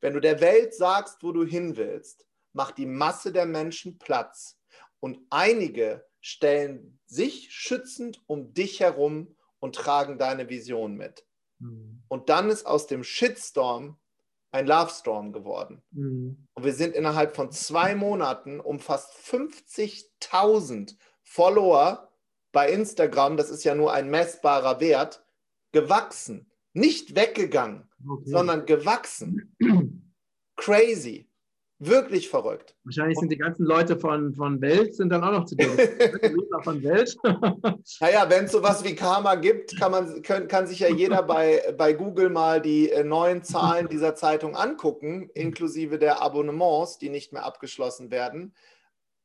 [0.00, 4.58] Wenn du der Welt sagst, wo du hin willst, macht die Masse der Menschen Platz.
[5.00, 11.26] Und einige stellen sich schützend um dich herum und tragen deine Vision mit.
[11.58, 12.02] Mhm.
[12.08, 13.98] Und dann ist aus dem Shitstorm
[14.52, 15.82] ein Love Storm geworden.
[15.90, 16.46] Mhm.
[16.54, 22.11] Und wir sind innerhalb von zwei Monaten um fast 50.000 Follower
[22.52, 25.24] bei Instagram, das ist ja nur ein messbarer Wert,
[25.72, 26.50] gewachsen.
[26.74, 28.30] Nicht weggegangen, okay.
[28.30, 29.56] sondern gewachsen.
[30.56, 31.28] Crazy.
[31.84, 32.76] Wirklich verrückt.
[32.84, 35.66] Wahrscheinlich sind die ganzen Leute von, von Welt sind dann auch noch zu dir.
[36.62, 37.16] von Welt.
[38.00, 41.74] naja, wenn es sowas wie Karma gibt, kann, man, kann, kann sich ja jeder bei,
[41.76, 47.32] bei Google mal die äh, neuen Zahlen dieser Zeitung angucken, inklusive der Abonnements, die nicht
[47.32, 48.54] mehr abgeschlossen werden.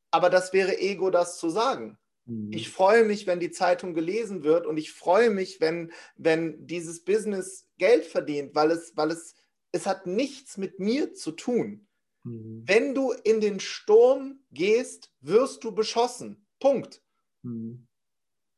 [0.10, 2.00] Aber das wäre Ego, das zu sagen.
[2.28, 2.52] Mhm.
[2.52, 7.04] Ich freue mich, wenn die Zeitung gelesen wird und ich freue mich, wenn, wenn dieses
[7.04, 9.36] Business Geld verdient, weil es, weil es,
[9.72, 11.88] es hat nichts mit mir zu tun.
[12.24, 12.64] Mhm.
[12.66, 16.46] Wenn du in den Sturm gehst, wirst du beschossen.
[16.60, 17.02] Punkt.
[17.44, 17.88] Mhm.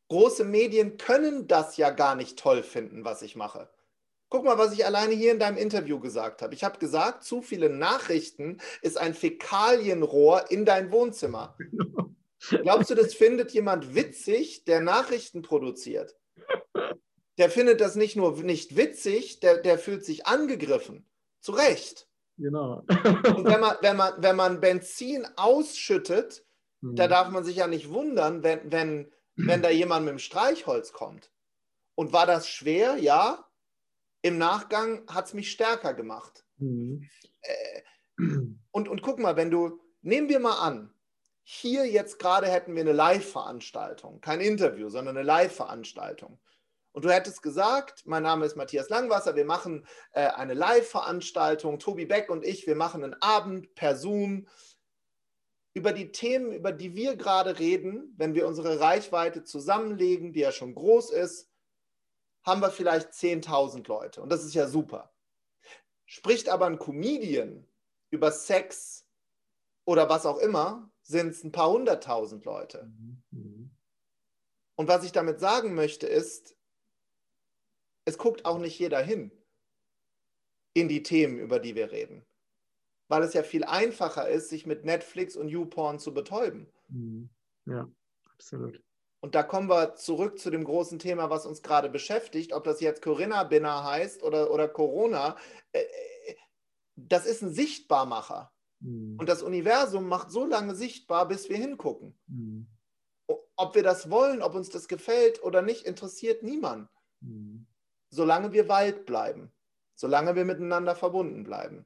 [0.10, 3.70] Große Medien können das ja gar nicht toll finden, was ich mache.
[4.30, 6.54] Guck mal, was ich alleine hier in deinem Interview gesagt habe.
[6.54, 11.56] Ich habe gesagt, zu viele Nachrichten ist ein Fäkalienrohr in dein Wohnzimmer.
[12.40, 16.16] Glaubst du, das findet jemand witzig, der Nachrichten produziert?
[17.38, 21.10] Der findet das nicht nur nicht witzig, der, der fühlt sich angegriffen.
[21.42, 22.08] Zu Recht.
[22.38, 22.84] Genau.
[22.88, 26.46] Und wenn man, wenn man, wenn man Benzin ausschüttet,
[26.82, 26.96] mhm.
[26.96, 30.94] da darf man sich ja nicht wundern, wenn, wenn, wenn da jemand mit dem Streichholz
[30.94, 31.32] kommt.
[31.96, 32.98] Und war das schwer?
[32.98, 33.46] Ja.
[34.22, 36.46] Im Nachgang hat es mich stärker gemacht.
[36.58, 37.10] Mhm.
[37.42, 37.82] Äh,
[38.72, 40.94] und, und guck mal, wenn du, nehmen wir mal an,
[41.52, 46.40] hier jetzt gerade hätten wir eine Live-Veranstaltung, kein Interview, sondern eine Live-Veranstaltung.
[46.92, 52.06] Und du hättest gesagt, mein Name ist Matthias Langwasser, wir machen äh, eine Live-Veranstaltung, Tobi
[52.06, 54.48] Beck und ich, wir machen einen Abend per Zoom
[55.74, 60.52] über die Themen, über die wir gerade reden, wenn wir unsere Reichweite zusammenlegen, die ja
[60.52, 61.50] schon groß ist,
[62.44, 64.22] haben wir vielleicht 10.000 Leute.
[64.22, 65.12] Und das ist ja super.
[66.06, 67.68] Spricht aber ein Comedian
[68.12, 69.08] über Sex
[69.86, 72.84] oder was auch immer, sind es ein paar hunderttausend Leute.
[72.86, 73.24] Mhm.
[73.32, 73.72] mhm.
[74.76, 76.56] Und was ich damit sagen möchte, ist,
[78.06, 79.32] es guckt auch nicht jeder hin
[80.74, 82.26] in die Themen, über die wir reden.
[83.10, 86.72] Weil es ja viel einfacher ist, sich mit Netflix und YouPorn zu betäuben.
[86.88, 87.30] Mhm.
[87.66, 87.90] Ja,
[88.32, 88.82] absolut.
[89.20, 92.80] Und da kommen wir zurück zu dem großen Thema, was uns gerade beschäftigt, ob das
[92.80, 95.36] jetzt Corinna Binner heißt oder, oder Corona.
[95.74, 96.36] Äh, äh,
[96.96, 98.54] das ist ein Sichtbarmacher.
[98.80, 99.18] Mhm.
[99.18, 102.18] Und das Universum macht so lange sichtbar, bis wir hingucken.
[102.28, 102.68] Mhm.
[103.56, 106.90] Ob wir das wollen, ob uns das gefällt oder nicht, interessiert niemand.
[107.22, 107.66] Mhm
[108.10, 109.52] solange wir Wald bleiben,
[109.96, 111.86] solange wir miteinander verbunden bleiben.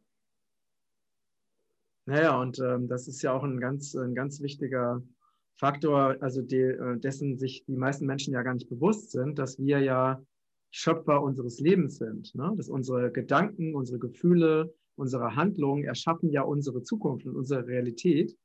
[2.05, 5.01] Naja, und ähm, das ist ja auch ein ganz, ein ganz wichtiger
[5.55, 9.57] Faktor, also die, äh, dessen sich die meisten Menschen ja gar nicht bewusst sind, dass
[9.57, 10.21] wir ja
[10.71, 12.35] Schöpfer unseres Lebens sind.
[12.35, 12.51] Ne?
[12.57, 18.35] Dass unsere Gedanken, unsere Gefühle, unsere Handlungen erschaffen ja unsere Zukunft und unsere Realität.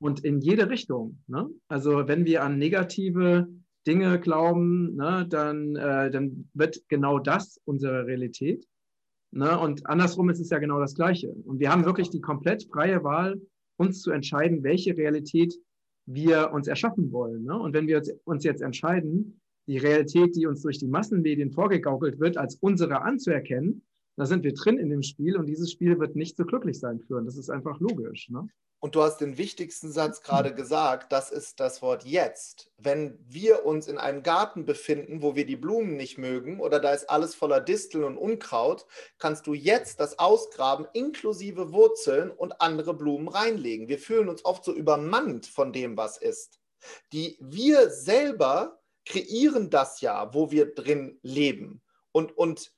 [0.00, 1.22] Und in jede Richtung.
[1.26, 1.48] Ne?
[1.68, 3.48] Also wenn wir an negative
[3.86, 8.66] Dinge glauben, ne, dann, äh, dann wird genau das unsere Realität.
[9.32, 9.58] Ne?
[9.58, 11.30] Und andersrum ist es ja genau das Gleiche.
[11.44, 13.40] Und wir haben wirklich die komplett freie Wahl,
[13.76, 15.54] uns zu entscheiden, welche Realität
[16.06, 17.44] wir uns erschaffen wollen.
[17.44, 17.58] Ne?
[17.58, 22.38] Und wenn wir uns jetzt entscheiden, die Realität, die uns durch die Massenmedien vorgegaukelt wird,
[22.38, 23.82] als unsere anzuerkennen,
[24.18, 26.98] da sind wir drin in dem Spiel und dieses Spiel wird nicht so glücklich sein
[26.98, 27.24] führen.
[27.24, 28.28] Das ist einfach logisch.
[28.30, 28.48] Ne?
[28.80, 32.68] Und du hast den wichtigsten Satz gerade gesagt, das ist das Wort jetzt.
[32.78, 36.92] Wenn wir uns in einem Garten befinden, wo wir die Blumen nicht mögen oder da
[36.92, 38.86] ist alles voller Disteln und Unkraut,
[39.18, 43.86] kannst du jetzt das ausgraben, inklusive Wurzeln und andere Blumen reinlegen.
[43.86, 46.58] Wir fühlen uns oft so übermannt von dem, was ist.
[47.12, 51.82] Die wir selber kreieren das ja, wo wir drin leben.
[52.10, 52.72] Und, und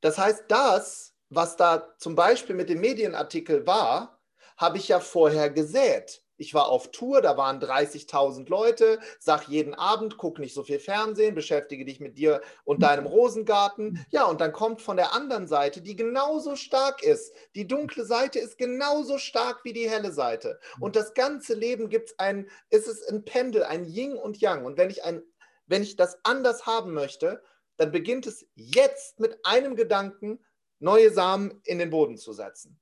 [0.00, 4.20] das heißt, das, was da zum Beispiel mit dem Medienartikel war,
[4.56, 6.22] habe ich ja vorher gesät.
[6.38, 10.78] Ich war auf Tour, da waren 30.000 Leute, sag jeden Abend, guck nicht so viel
[10.78, 14.04] Fernsehen, beschäftige dich mit dir und deinem Rosengarten.
[14.10, 17.34] Ja, und dann kommt von der anderen Seite, die genauso stark ist.
[17.54, 20.58] Die dunkle Seite ist genauso stark wie die helle Seite.
[20.78, 24.66] Und das ganze Leben gibt es ein, ist es ein Pendel, ein Yin und Yang.
[24.66, 25.22] Und wenn ich ein,
[25.66, 27.42] wenn ich das anders haben möchte,
[27.76, 30.44] dann beginnt es jetzt mit einem Gedanken,
[30.78, 32.78] neue Samen in den Boden zu setzen.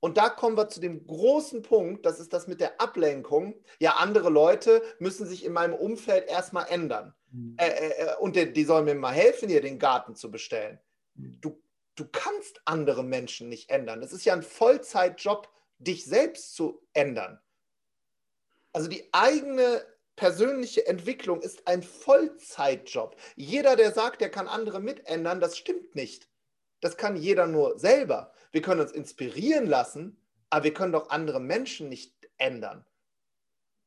[0.00, 3.54] Und da kommen wir zu dem großen Punkt, das ist das mit der Ablenkung.
[3.78, 7.14] Ja, andere Leute müssen sich in meinem Umfeld erstmal ändern.
[7.30, 7.54] Mhm.
[7.56, 10.80] Äh, äh, äh und die, die, sollen mir mal helfen, hier den Garten zu bestellen.
[11.14, 11.40] Mhm.
[11.40, 11.62] Du,
[11.94, 14.02] du kannst andere Menschen nicht ändern.
[14.02, 15.48] Es ist ja ein Vollzeitjob,
[15.78, 17.40] dich selbst zu ändern.
[18.72, 19.84] Also die eigene
[20.16, 23.16] persönliche Entwicklung ist ein Vollzeitjob.
[23.36, 26.28] Jeder, der sagt, der kann andere mitändern, das stimmt nicht.
[26.80, 28.32] Das kann jeder nur selber.
[28.50, 30.20] Wir können uns inspirieren lassen,
[30.50, 32.84] aber wir können doch andere Menschen nicht ändern.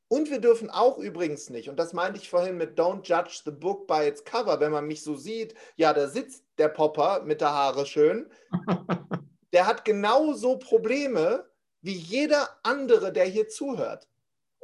[0.07, 3.51] Und wir dürfen auch übrigens nicht, und das meinte ich vorhin mit Don't judge the
[3.51, 7.41] book by its cover, wenn man mich so sieht, ja, da sitzt der Popper mit
[7.41, 8.29] der Haare schön,
[9.53, 11.49] der hat genauso Probleme
[11.81, 14.07] wie jeder andere, der hier zuhört.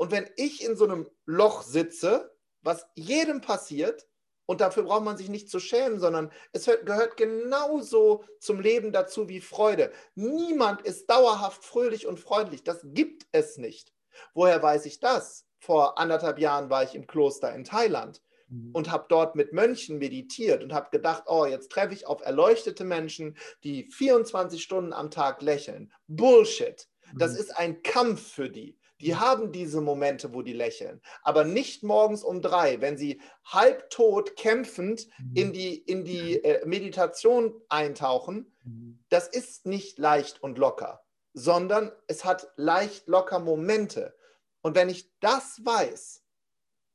[0.01, 4.07] Und wenn ich in so einem Loch sitze, was jedem passiert,
[4.47, 9.29] und dafür braucht man sich nicht zu schämen, sondern es gehört genauso zum Leben dazu
[9.29, 9.91] wie Freude.
[10.15, 12.63] Niemand ist dauerhaft fröhlich und freundlich.
[12.63, 13.93] Das gibt es nicht.
[14.33, 15.45] Woher weiß ich das?
[15.59, 18.71] Vor anderthalb Jahren war ich im Kloster in Thailand mhm.
[18.73, 22.85] und habe dort mit Mönchen meditiert und habe gedacht, oh, jetzt treffe ich auf erleuchtete
[22.85, 25.93] Menschen, die 24 Stunden am Tag lächeln.
[26.07, 26.87] Bullshit.
[27.15, 27.37] Das mhm.
[27.37, 28.80] ist ein Kampf für die.
[29.01, 34.35] Die haben diese Momente, wo die lächeln, aber nicht morgens um drei, wenn sie halbtot
[34.35, 35.35] kämpfend mhm.
[35.35, 38.51] in die, in die äh, Meditation eintauchen.
[39.09, 41.01] Das ist nicht leicht und locker
[41.33, 44.15] sondern es hat leicht locker Momente.
[44.61, 46.23] Und wenn ich das weiß,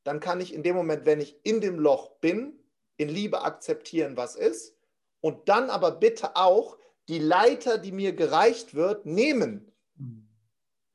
[0.04, 2.58] dann kann ich in dem Moment, wenn ich in dem Loch bin,
[2.96, 4.76] in Liebe akzeptieren, was ist,
[5.20, 9.72] und dann aber bitte auch die Leiter, die mir gereicht wird, nehmen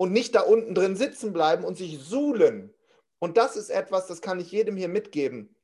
[0.01, 2.73] und nicht da unten drin sitzen bleiben und sich suhlen.
[3.19, 5.55] Und das ist etwas, das kann ich jedem hier mitgeben.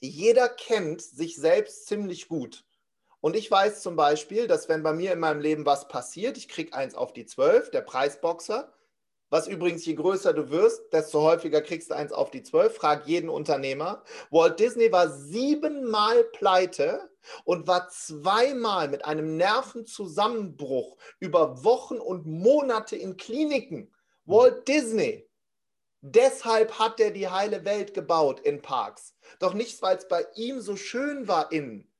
[0.00, 2.64] Jeder kennt sich selbst ziemlich gut.
[3.20, 6.46] Und ich weiß zum Beispiel, dass wenn bei mir in meinem Leben was passiert, ich
[6.46, 8.72] kriege eins auf die zwölf, der Preisboxer,
[9.28, 12.76] was übrigens, je größer du wirst, desto häufiger kriegst du eins auf die zwölf.
[12.76, 14.04] Frag jeden Unternehmer.
[14.30, 17.10] Walt Disney war siebenmal pleite
[17.44, 23.92] und war zweimal mit einem Nervenzusammenbruch über Wochen und Monate in Kliniken.
[24.26, 25.28] Walt Disney.
[26.02, 29.14] Deshalb hat er die heile Welt gebaut in Parks.
[29.40, 31.90] Doch nicht, weil es bei ihm so schön war innen.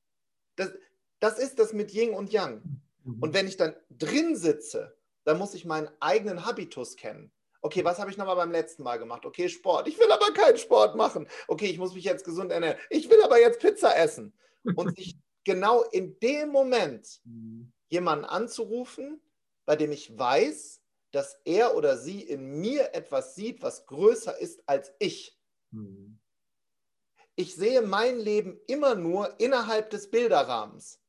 [0.55, 0.71] Das,
[1.19, 2.63] das ist das mit Yin und Yang.
[3.03, 3.21] Mhm.
[3.21, 4.96] Und wenn ich dann drin sitze,
[5.27, 7.33] dann muss ich meinen eigenen Habitus kennen.
[7.61, 9.27] Okay, was habe ich nochmal beim letzten Mal gemacht?
[9.27, 9.89] Okay, Sport.
[9.89, 11.27] Ich will aber keinen Sport machen.
[11.49, 12.79] Okay, ich muss mich jetzt gesund ernähren.
[12.91, 14.33] Ich will aber jetzt Pizza essen.
[14.77, 17.73] Und sich genau in dem Moment mhm.
[17.89, 19.21] jemanden anzurufen,
[19.65, 24.63] bei dem ich weiß, dass er oder sie in mir etwas sieht, was größer ist
[24.69, 25.37] als ich.
[25.73, 26.21] Mhm.
[27.35, 31.01] Ich sehe mein Leben immer nur innerhalb des Bilderrahmens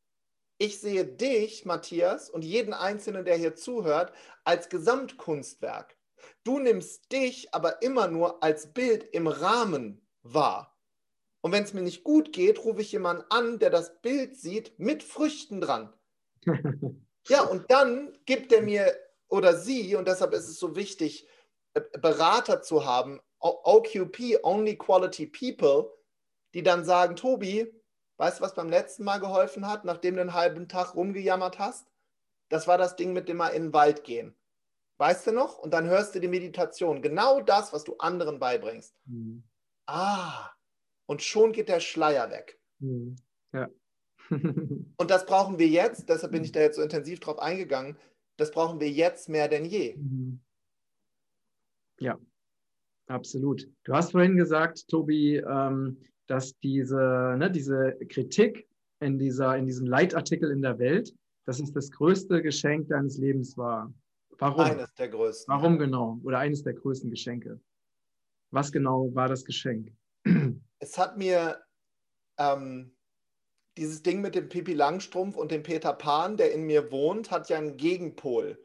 [0.57, 4.11] ich sehe dich, Matthias, und jeden Einzelnen, der hier zuhört,
[4.43, 5.97] als Gesamtkunstwerk.
[6.43, 10.77] Du nimmst dich aber immer nur als Bild im Rahmen wahr.
[11.41, 14.77] Und wenn es mir nicht gut geht, rufe ich jemanden an, der das Bild sieht
[14.79, 15.93] mit Früchten dran.
[17.27, 18.93] ja, und dann gibt er mir
[19.29, 21.27] oder sie, und deshalb ist es so wichtig,
[21.73, 25.93] äh, Berater zu haben, OQP, Only Quality People,
[26.53, 27.71] die dann sagen, Tobi,
[28.17, 31.87] Weißt du, was beim letzten Mal geholfen hat, nachdem du einen halben Tag rumgejammert hast?
[32.49, 34.35] Das war das Ding mit dem mal in den Wald gehen.
[34.97, 35.59] Weißt du noch?
[35.59, 37.01] Und dann hörst du die Meditation.
[37.01, 38.95] Genau das, was du anderen beibringst.
[39.05, 39.43] Mhm.
[39.85, 40.49] Ah,
[41.05, 42.59] und schon geht der Schleier weg.
[42.79, 43.15] Mhm.
[43.53, 43.69] Ja.
[44.29, 47.97] und das brauchen wir jetzt, deshalb bin ich da jetzt so intensiv drauf eingegangen,
[48.35, 49.95] das brauchen wir jetzt mehr denn je.
[49.95, 50.41] Mhm.
[51.99, 52.19] Ja,
[53.07, 53.67] absolut.
[53.83, 58.67] Du hast vorhin gesagt, Tobi, ähm, dass diese, ne, diese Kritik
[58.99, 61.13] in, dieser, in diesem Leitartikel in der Welt,
[61.45, 63.93] dass es das größte Geschenk deines Lebens war.
[64.37, 64.65] Warum?
[64.65, 65.53] Eines der größten.
[65.53, 66.19] Warum genau?
[66.23, 67.59] Oder eines der größten Geschenke.
[68.51, 69.91] Was genau war das Geschenk?
[70.79, 71.59] Es hat mir
[72.37, 72.95] ähm,
[73.77, 77.49] dieses Ding mit dem Pipi Langstrumpf und dem Peter Pan, der in mir wohnt, hat
[77.49, 78.63] ja einen Gegenpol.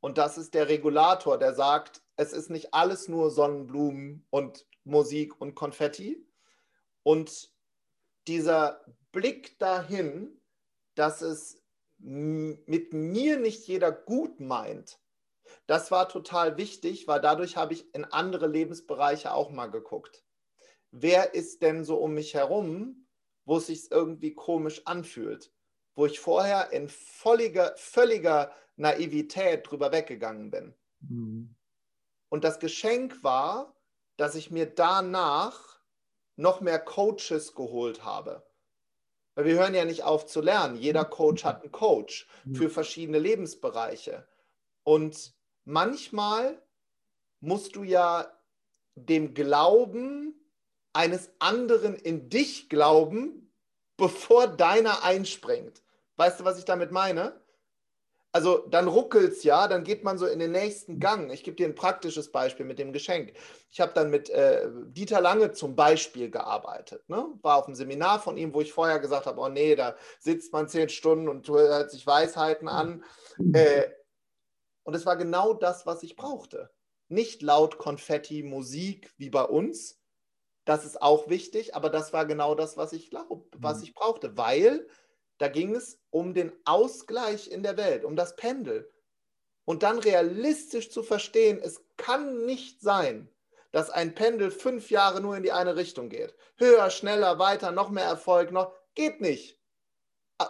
[0.00, 5.40] Und das ist der Regulator, der sagt, es ist nicht alles nur Sonnenblumen und Musik
[5.40, 6.24] und Konfetti,
[7.02, 7.52] und
[8.26, 10.40] dieser Blick dahin,
[10.94, 11.62] dass es
[11.98, 14.98] mit mir nicht jeder gut meint,
[15.66, 20.24] das war total wichtig, weil dadurch habe ich in andere Lebensbereiche auch mal geguckt.
[20.90, 23.06] Wer ist denn so um mich herum,
[23.44, 25.52] wo es sich irgendwie komisch anfühlt?
[25.94, 30.74] Wo ich vorher in völliger, völliger Naivität drüber weggegangen bin.
[31.00, 31.54] Mhm.
[32.28, 33.76] Und das Geschenk war,
[34.16, 35.69] dass ich mir danach
[36.40, 38.42] noch mehr Coaches geholt habe.
[39.34, 40.76] Weil wir hören ja nicht auf zu lernen.
[40.76, 42.54] Jeder Coach hat einen Coach mhm.
[42.54, 44.26] für verschiedene Lebensbereiche.
[44.82, 46.60] Und manchmal
[47.40, 48.30] musst du ja
[48.94, 50.34] dem Glauben
[50.92, 53.54] eines anderen in dich glauben,
[53.96, 55.82] bevor deiner einspringt.
[56.16, 57.39] Weißt du, was ich damit meine?
[58.32, 61.30] Also dann ruckelt es ja, dann geht man so in den nächsten Gang.
[61.32, 63.32] Ich gebe dir ein praktisches Beispiel mit dem Geschenk.
[63.70, 67.08] Ich habe dann mit äh, Dieter Lange zum Beispiel gearbeitet.
[67.08, 67.26] Ne?
[67.42, 70.52] War auf einem Seminar von ihm, wo ich vorher gesagt habe, oh nee, da sitzt
[70.52, 73.04] man zehn Stunden und hört sich Weisheiten an.
[73.52, 73.88] Äh,
[74.84, 76.70] und es war genau das, was ich brauchte.
[77.08, 80.00] Nicht laut Konfetti, Musik wie bei uns.
[80.64, 83.84] Das ist auch wichtig, aber das war genau das, was ich glaube, was mhm.
[83.84, 84.86] ich brauchte, weil
[85.40, 88.92] da ging es um den Ausgleich in der Welt, um das Pendel.
[89.64, 93.26] Und dann realistisch zu verstehen, es kann nicht sein,
[93.72, 96.34] dass ein Pendel fünf Jahre nur in die eine Richtung geht.
[96.56, 98.74] Höher, schneller, weiter, noch mehr Erfolg, noch.
[98.94, 99.58] Geht nicht.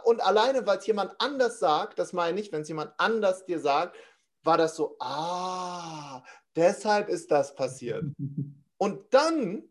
[0.02, 3.60] Und alleine, weil es jemand anders sagt, das meine ich, wenn es jemand anders dir
[3.60, 3.96] sagt,
[4.42, 6.24] war das so, ah,
[6.56, 8.02] deshalb ist das passiert.
[8.76, 9.69] Und dann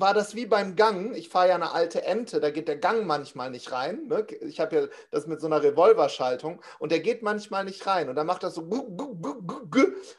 [0.00, 1.14] war das wie beim Gang.
[1.14, 4.06] Ich fahre ja eine alte Ente, da geht der Gang manchmal nicht rein.
[4.06, 4.26] Ne?
[4.40, 8.08] Ich habe ja das mit so einer Revolverschaltung und der geht manchmal nicht rein.
[8.08, 8.62] Und dann macht das so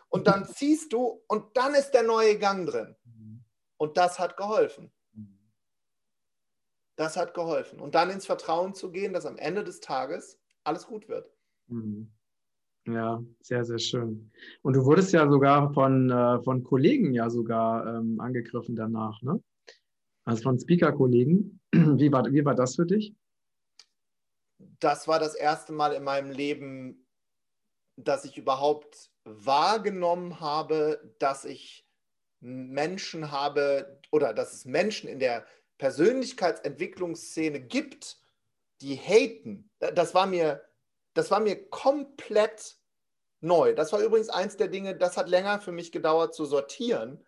[0.10, 2.96] und dann ziehst du und dann ist der neue Gang drin.
[3.78, 4.92] Und das hat geholfen.
[6.96, 7.80] Das hat geholfen.
[7.80, 11.32] Und dann ins Vertrauen zu gehen, dass am Ende des Tages alles gut wird.
[12.86, 14.32] Ja, sehr, sehr schön.
[14.62, 19.42] Und du wurdest ja sogar von, äh, von Kollegen ja sogar ähm, angegriffen danach, ne?
[20.32, 21.60] Also von Speaker-Kollegen.
[21.74, 23.14] Wie war, wie war das für dich?
[24.80, 27.06] Das war das erste Mal in meinem Leben,
[27.98, 31.86] dass ich überhaupt wahrgenommen habe, dass ich
[32.40, 35.46] Menschen habe oder dass es Menschen in der
[35.78, 38.18] Persönlichkeitsentwicklungsszene gibt,
[38.82, 39.70] die haten.
[39.80, 40.64] Das war mir,
[41.14, 42.78] das war mir komplett
[43.42, 43.74] neu.
[43.74, 47.24] Das war übrigens eins der Dinge, das hat länger für mich gedauert zu sortieren,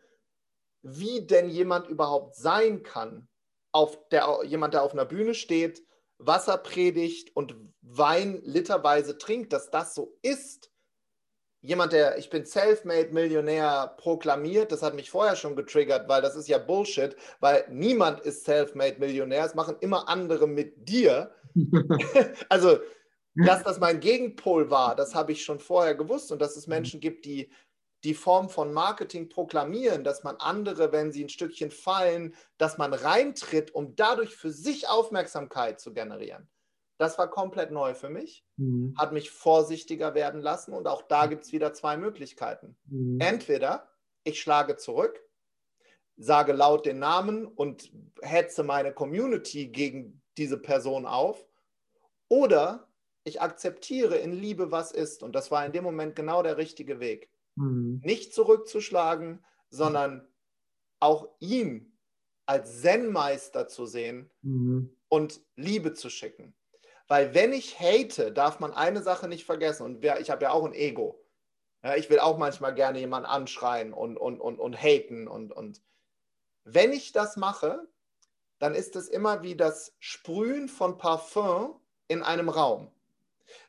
[0.83, 3.27] wie denn jemand überhaupt sein kann,
[3.71, 5.81] auf der, jemand, der auf einer Bühne steht,
[6.19, 10.69] Wasser predigt und Wein literweise trinkt, dass das so ist.
[11.61, 16.35] Jemand, der ich bin self-made Millionär proklamiert, das hat mich vorher schon getriggert, weil das
[16.35, 21.33] ist ja Bullshit, weil niemand ist self-made Millionär, es machen immer andere mit dir.
[22.49, 22.79] also,
[23.35, 26.99] dass das mein Gegenpol war, das habe ich schon vorher gewusst und dass es Menschen
[26.99, 27.49] gibt, die
[28.03, 32.93] die Form von Marketing proklamieren, dass man andere, wenn sie ein Stückchen fallen, dass man
[32.93, 36.49] reintritt, um dadurch für sich Aufmerksamkeit zu generieren.
[36.97, 38.95] Das war komplett neu für mich, mhm.
[38.97, 42.77] hat mich vorsichtiger werden lassen und auch da gibt es wieder zwei Möglichkeiten.
[42.85, 43.19] Mhm.
[43.19, 43.89] Entweder
[44.23, 45.19] ich schlage zurück,
[46.17, 51.45] sage laut den Namen und hetze meine Community gegen diese Person auf,
[52.29, 52.87] oder
[53.23, 55.23] ich akzeptiere in Liebe, was ist.
[55.23, 57.29] Und das war in dem Moment genau der richtige Weg.
[57.55, 58.01] Mhm.
[58.03, 60.27] Nicht zurückzuschlagen, sondern
[60.99, 61.97] auch ihn
[62.45, 64.95] als Zen-Meister zu sehen mhm.
[65.09, 66.55] und Liebe zu schicken.
[67.07, 69.83] Weil wenn ich hate, darf man eine Sache nicht vergessen.
[69.83, 71.23] Und ich habe ja auch ein Ego.
[71.83, 75.27] Ja, ich will auch manchmal gerne jemanden anschreien und, und, und, und haten.
[75.27, 75.81] Und, und
[76.63, 77.87] wenn ich das mache,
[78.59, 82.89] dann ist es immer wie das Sprühen von Parfum in einem Raum.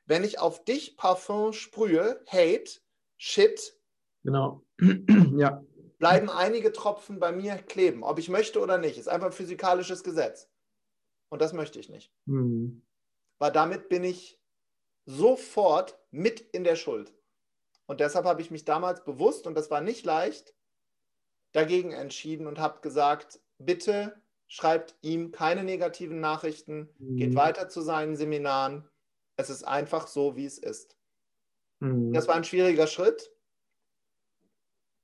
[0.06, 2.80] Wenn ich auf dich Parfum sprühe, Hate,
[3.16, 3.73] Shit.
[4.24, 4.62] Genau.
[5.36, 5.62] ja.
[5.98, 8.98] Bleiben einige Tropfen bei mir kleben, ob ich möchte oder nicht.
[8.98, 10.50] Ist einfach ein physikalisches Gesetz.
[11.28, 12.12] Und das möchte ich nicht.
[12.26, 12.82] Mhm.
[13.38, 14.40] Weil damit bin ich
[15.06, 17.14] sofort mit in der Schuld.
[17.86, 20.54] Und deshalb habe ich mich damals bewusst, und das war nicht leicht,
[21.52, 27.16] dagegen entschieden und habe gesagt, bitte schreibt ihm keine negativen Nachrichten, mhm.
[27.16, 28.88] geht weiter zu seinen Seminaren.
[29.36, 30.96] Es ist einfach so, wie es ist.
[31.80, 32.12] Mhm.
[32.12, 33.33] Das war ein schwieriger Schritt.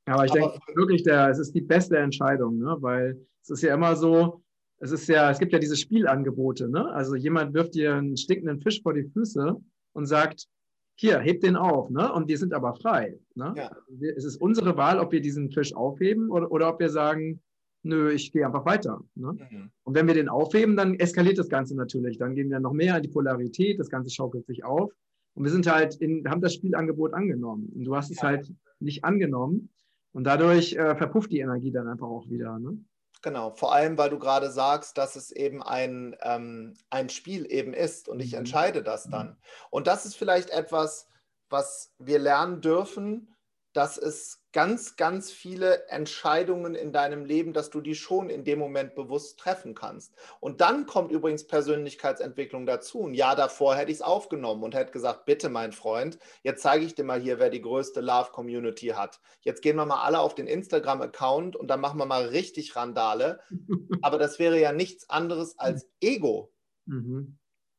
[0.07, 2.77] Aber ich denke wirklich, der, es ist die beste Entscheidung, ne?
[2.81, 4.43] weil es ist ja immer so,
[4.81, 6.91] es ist ja, es gibt ja diese Spielangebote, ne?
[6.93, 9.57] Also jemand wirft dir einen stinkenden Fisch vor die Füße
[9.93, 10.47] und sagt,
[10.95, 12.11] hier, heb den auf, ne?
[12.13, 13.19] Und wir sind aber frei.
[13.35, 13.53] Ne?
[13.57, 13.69] Ja.
[13.69, 17.41] Also es ist unsere Wahl, ob wir diesen Fisch aufheben oder, oder ob wir sagen,
[17.83, 19.01] nö, ich gehe einfach weiter.
[19.15, 19.33] Ne?
[19.33, 19.71] Mhm.
[19.85, 22.19] Und wenn wir den aufheben, dann eskaliert das Ganze natürlich.
[22.19, 24.93] Dann gehen wir noch mehr in die Polarität, das Ganze schaukelt sich auf.
[25.35, 27.71] Und wir sind halt in, haben das Spielangebot angenommen.
[27.75, 29.71] Und du hast es halt nicht angenommen.
[30.13, 32.59] Und dadurch äh, verpufft die Energie dann einfach auch wieder.
[32.59, 32.79] Ne?
[33.23, 37.75] Genau, vor allem, weil du gerade sagst, dass es eben ein, ähm, ein Spiel eben
[37.75, 38.39] ist und ich mhm.
[38.39, 39.29] entscheide das dann.
[39.29, 39.37] Mhm.
[39.71, 41.07] Und das ist vielleicht etwas,
[41.51, 43.35] was wir lernen dürfen,
[43.73, 48.59] dass es ganz, ganz viele Entscheidungen in deinem Leben, dass du die schon in dem
[48.59, 50.15] Moment bewusst treffen kannst.
[50.41, 53.07] Und dann kommt übrigens Persönlichkeitsentwicklung dazu.
[53.07, 56.85] Ein Jahr davor hätte ich es aufgenommen und hätte gesagt, bitte mein Freund, jetzt zeige
[56.85, 59.21] ich dir mal hier, wer die größte Love-Community hat.
[59.43, 63.41] Jetzt gehen wir mal alle auf den Instagram-Account und dann machen wir mal richtig Randale.
[64.03, 66.53] Aber das wäre ja nichts anderes als Ego.
[66.87, 67.39] Mhm.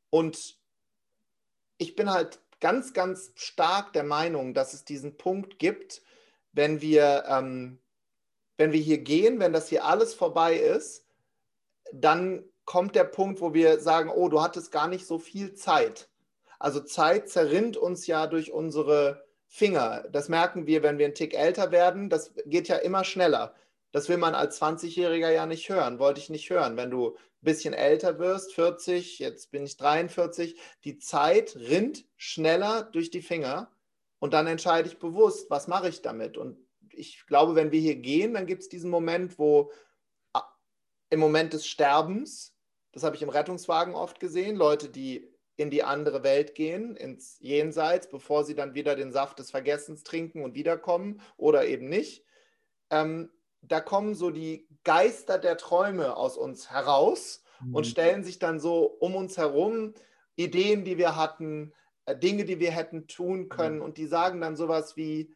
[0.09, 0.57] Und
[1.77, 6.01] ich bin halt ganz, ganz stark der Meinung, dass es diesen Punkt gibt,
[6.53, 7.79] wenn wir, ähm,
[8.57, 11.05] wenn wir hier gehen, wenn das hier alles vorbei ist,
[11.93, 16.09] dann kommt der Punkt, wo wir sagen, oh, du hattest gar nicht so viel Zeit.
[16.59, 20.05] Also Zeit zerrinnt uns ja durch unsere Finger.
[20.11, 22.09] Das merken wir, wenn wir einen Tick älter werden.
[22.09, 23.55] Das geht ja immer schneller.
[23.91, 26.77] Das will man als 20-Jähriger ja nicht hören, wollte ich nicht hören.
[26.77, 32.83] Wenn du ein bisschen älter wirst, 40, jetzt bin ich 43, die Zeit rinnt schneller
[32.83, 33.69] durch die Finger
[34.21, 36.37] und dann entscheide ich bewusst, was mache ich damit.
[36.37, 36.59] Und
[36.91, 39.71] ich glaube, wenn wir hier gehen, dann gibt es diesen Moment, wo
[41.09, 42.55] im Moment des Sterbens,
[42.91, 47.39] das habe ich im Rettungswagen oft gesehen, Leute, die in die andere Welt gehen, ins
[47.39, 52.23] Jenseits, bevor sie dann wieder den Saft des Vergessens trinken und wiederkommen oder eben nicht.
[52.91, 53.31] Ähm,
[53.63, 57.73] da kommen so die Geister der Träume aus uns heraus mhm.
[57.73, 59.95] und stellen sich dann so um uns herum
[60.35, 61.73] Ideen, die wir hatten,
[62.07, 63.83] Dinge, die wir hätten tun können mhm.
[63.83, 65.35] und die sagen dann sowas wie,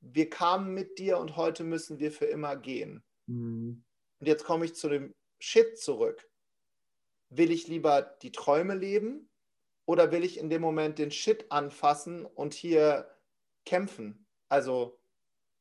[0.00, 3.02] wir kamen mit dir und heute müssen wir für immer gehen.
[3.26, 3.84] Mhm.
[4.18, 6.28] Und jetzt komme ich zu dem Shit zurück.
[7.30, 9.28] Will ich lieber die Träume leben
[9.86, 13.08] oder will ich in dem Moment den Shit anfassen und hier
[13.64, 14.26] kämpfen?
[14.48, 14.98] Also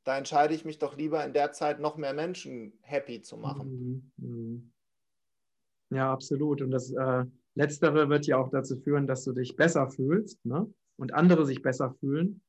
[0.03, 4.11] da entscheide ich mich doch lieber in der Zeit noch mehr Menschen happy zu machen.
[4.17, 4.71] Mhm, mhm.
[5.91, 6.61] Ja, absolut.
[6.61, 7.25] Und das äh,
[7.55, 10.71] Letztere wird ja auch dazu führen, dass du dich besser fühlst ne?
[10.97, 12.41] und andere sich besser fühlen.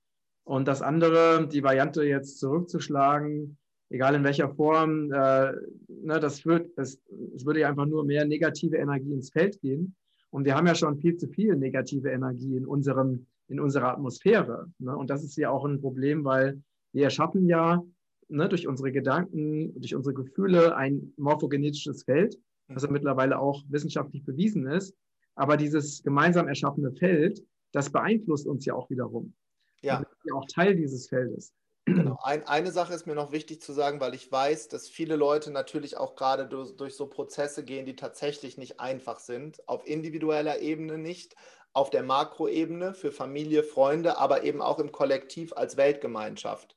[0.45, 3.59] Und das andere, die Variante jetzt zurückzuschlagen,
[3.91, 5.53] egal in welcher Form, äh,
[5.89, 7.01] ne, das, wird, das,
[7.33, 9.95] das würde ja einfach nur mehr negative Energie ins Feld gehen.
[10.31, 14.73] Und wir haben ja schon viel zu viel negative Energie in, unserem, in unserer Atmosphäre.
[14.79, 14.97] Ne?
[14.97, 17.83] Und das ist ja auch ein Problem, weil wir erschaffen ja
[18.29, 22.39] ne, durch unsere Gedanken, durch unsere Gefühle ein morphogenetisches Feld,
[22.75, 24.95] was ja mittlerweile auch wissenschaftlich bewiesen ist.
[25.35, 27.43] Aber dieses gemeinsam erschaffene Feld,
[27.73, 29.35] das beeinflusst uns ja auch wiederum.
[29.81, 29.99] Ja.
[29.99, 31.53] Sind ja auch Teil dieses Feldes.
[31.85, 32.17] Genau.
[32.23, 35.51] Ein, eine Sache ist mir noch wichtig zu sagen, weil ich weiß, dass viele Leute
[35.51, 39.69] natürlich auch gerade durch, durch, so Prozesse gehen, die tatsächlich nicht einfach sind.
[39.69, 41.35] Auf individueller Ebene nicht,
[41.73, 46.77] auf der Makroebene für Familie, Freunde, aber eben auch im Kollektiv als Weltgemeinschaft.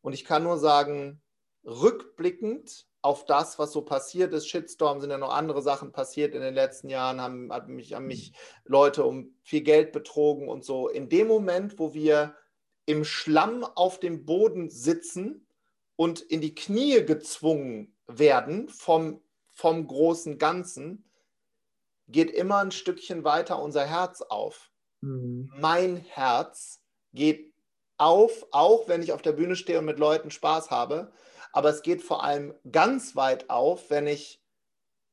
[0.00, 1.22] Und ich kann nur sagen,
[1.64, 6.40] rückblickend auf das, was so passiert ist, Shitstorm sind ja noch andere Sachen passiert in
[6.40, 8.32] den letzten Jahren, haben, haben, mich, haben mich
[8.64, 10.88] Leute um viel Geld betrogen und so.
[10.88, 12.36] In dem Moment, wo wir
[12.86, 15.46] im Schlamm auf dem Boden sitzen
[15.96, 19.20] und in die Knie gezwungen werden vom,
[19.52, 21.04] vom großen Ganzen,
[22.08, 24.70] geht immer ein Stückchen weiter unser Herz auf.
[25.00, 25.52] Mhm.
[25.56, 26.80] Mein Herz
[27.12, 27.52] geht
[27.98, 31.12] auf, auch wenn ich auf der Bühne stehe und mit Leuten Spaß habe.
[31.52, 34.42] Aber es geht vor allem ganz weit auf, wenn ich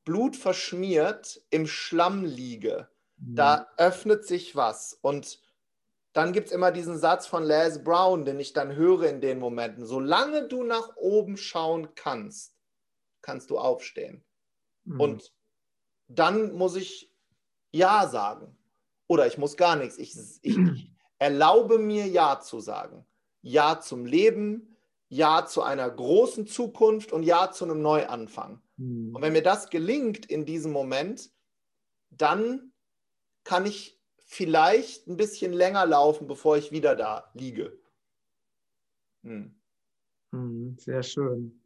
[0.06, 2.90] blutverschmiert im Schlamm liege.
[3.18, 3.36] Mhm.
[3.36, 4.98] Da öffnet sich was.
[5.02, 5.40] Und
[6.14, 9.40] dann gibt es immer diesen Satz von Les Brown, den ich dann höre in den
[9.40, 9.86] Momenten.
[9.86, 12.56] Solange du nach oben schauen kannst,
[13.22, 14.24] kannst du aufstehen.
[14.86, 15.00] Mhm.
[15.00, 15.34] Und
[16.08, 17.14] dann muss ich
[17.72, 18.58] Ja sagen.
[19.08, 19.98] Oder ich muss gar nichts.
[19.98, 23.06] Ich, ich, Erlaube mir Ja zu sagen.
[23.42, 24.78] Ja zum Leben,
[25.10, 28.62] Ja zu einer großen Zukunft und Ja zu einem Neuanfang.
[28.78, 29.16] Mhm.
[29.16, 31.30] Und wenn mir das gelingt in diesem Moment,
[32.10, 32.72] dann
[33.44, 37.78] kann ich vielleicht ein bisschen länger laufen, bevor ich wieder da liege.
[39.24, 39.56] Hm.
[40.78, 41.60] Sehr schön.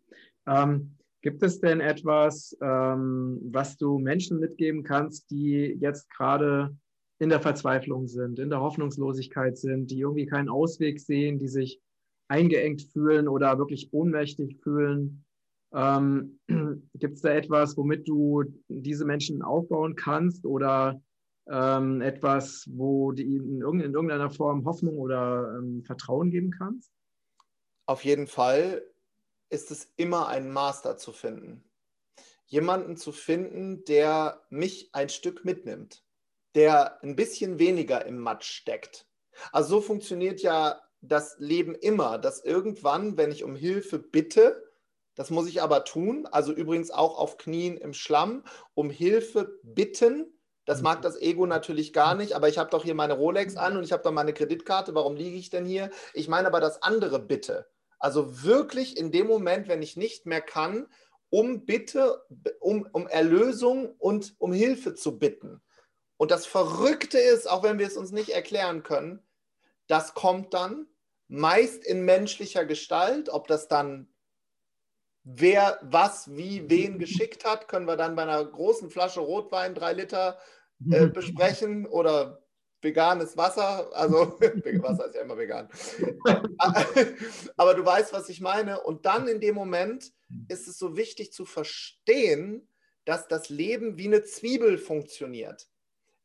[0.47, 6.75] Ähm, gibt es denn etwas, ähm, was du Menschen mitgeben kannst, die jetzt gerade
[7.19, 11.81] in der Verzweiflung sind, in der Hoffnungslosigkeit sind, die irgendwie keinen Ausweg sehen, die sich
[12.34, 15.25] eingeengt fühlen oder wirklich ohnmächtig fühlen.
[15.73, 16.39] Ähm,
[16.95, 21.01] Gibt es da etwas, womit du diese Menschen aufbauen kannst oder
[21.47, 26.91] ähm, etwas, wo die in, irgendeiner Form Hoffnung oder ähm, Vertrauen geben kannst?
[27.86, 28.84] Auf jeden Fall
[29.49, 31.63] ist es immer ein Master zu finden.
[32.45, 36.03] Jemanden zu finden, der mich ein Stück mitnimmt
[36.55, 39.07] der ein bisschen weniger im Matsch steckt.
[39.51, 44.64] Also so funktioniert ja das Leben immer, dass irgendwann, wenn ich um Hilfe bitte,
[45.16, 48.43] das muss ich aber tun, also übrigens auch auf Knien im Schlamm,
[48.74, 50.34] um Hilfe bitten.
[50.66, 53.78] Das mag das Ego natürlich gar nicht, aber ich habe doch hier meine Rolex an
[53.78, 54.95] und ich habe doch meine Kreditkarte.
[54.95, 55.91] Warum liege ich denn hier?
[56.14, 57.68] Ich meine aber das andere Bitte.
[57.99, 60.88] Also wirklich in dem Moment, wenn ich nicht mehr kann,
[61.30, 62.24] um Bitte,
[62.60, 65.62] um, um Erlösung und um Hilfe zu bitten.
[66.18, 69.22] Und das Verrückte ist, auch wenn wir es uns nicht erklären können,
[69.88, 70.88] das kommt dann
[71.34, 73.27] meist in menschlicher Gestalt.
[73.29, 74.07] Ob das dann
[75.23, 79.93] wer was wie wen geschickt hat, können wir dann bei einer großen Flasche Rotwein, drei
[79.93, 80.38] Liter,
[80.91, 82.43] äh, besprechen oder
[82.81, 83.89] veganes Wasser.
[83.93, 85.69] Also Wasser ist ja immer vegan.
[87.57, 88.81] Aber du weißt, was ich meine.
[88.81, 90.11] Und dann in dem Moment
[90.49, 92.67] ist es so wichtig zu verstehen,
[93.05, 95.67] dass das Leben wie eine Zwiebel funktioniert.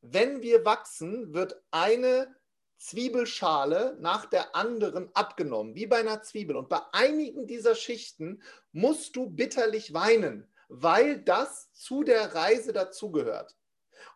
[0.00, 2.34] Wenn wir wachsen, wird eine
[2.79, 6.57] Zwiebelschale nach der anderen abgenommen, wie bei einer Zwiebel.
[6.57, 13.57] Und bei einigen dieser Schichten musst du bitterlich weinen, weil das zu der Reise dazugehört.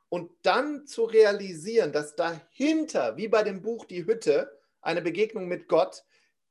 [0.09, 5.69] Und dann zu realisieren, dass dahinter, wie bei dem Buch Die Hütte, eine Begegnung mit
[5.69, 6.05] Gott,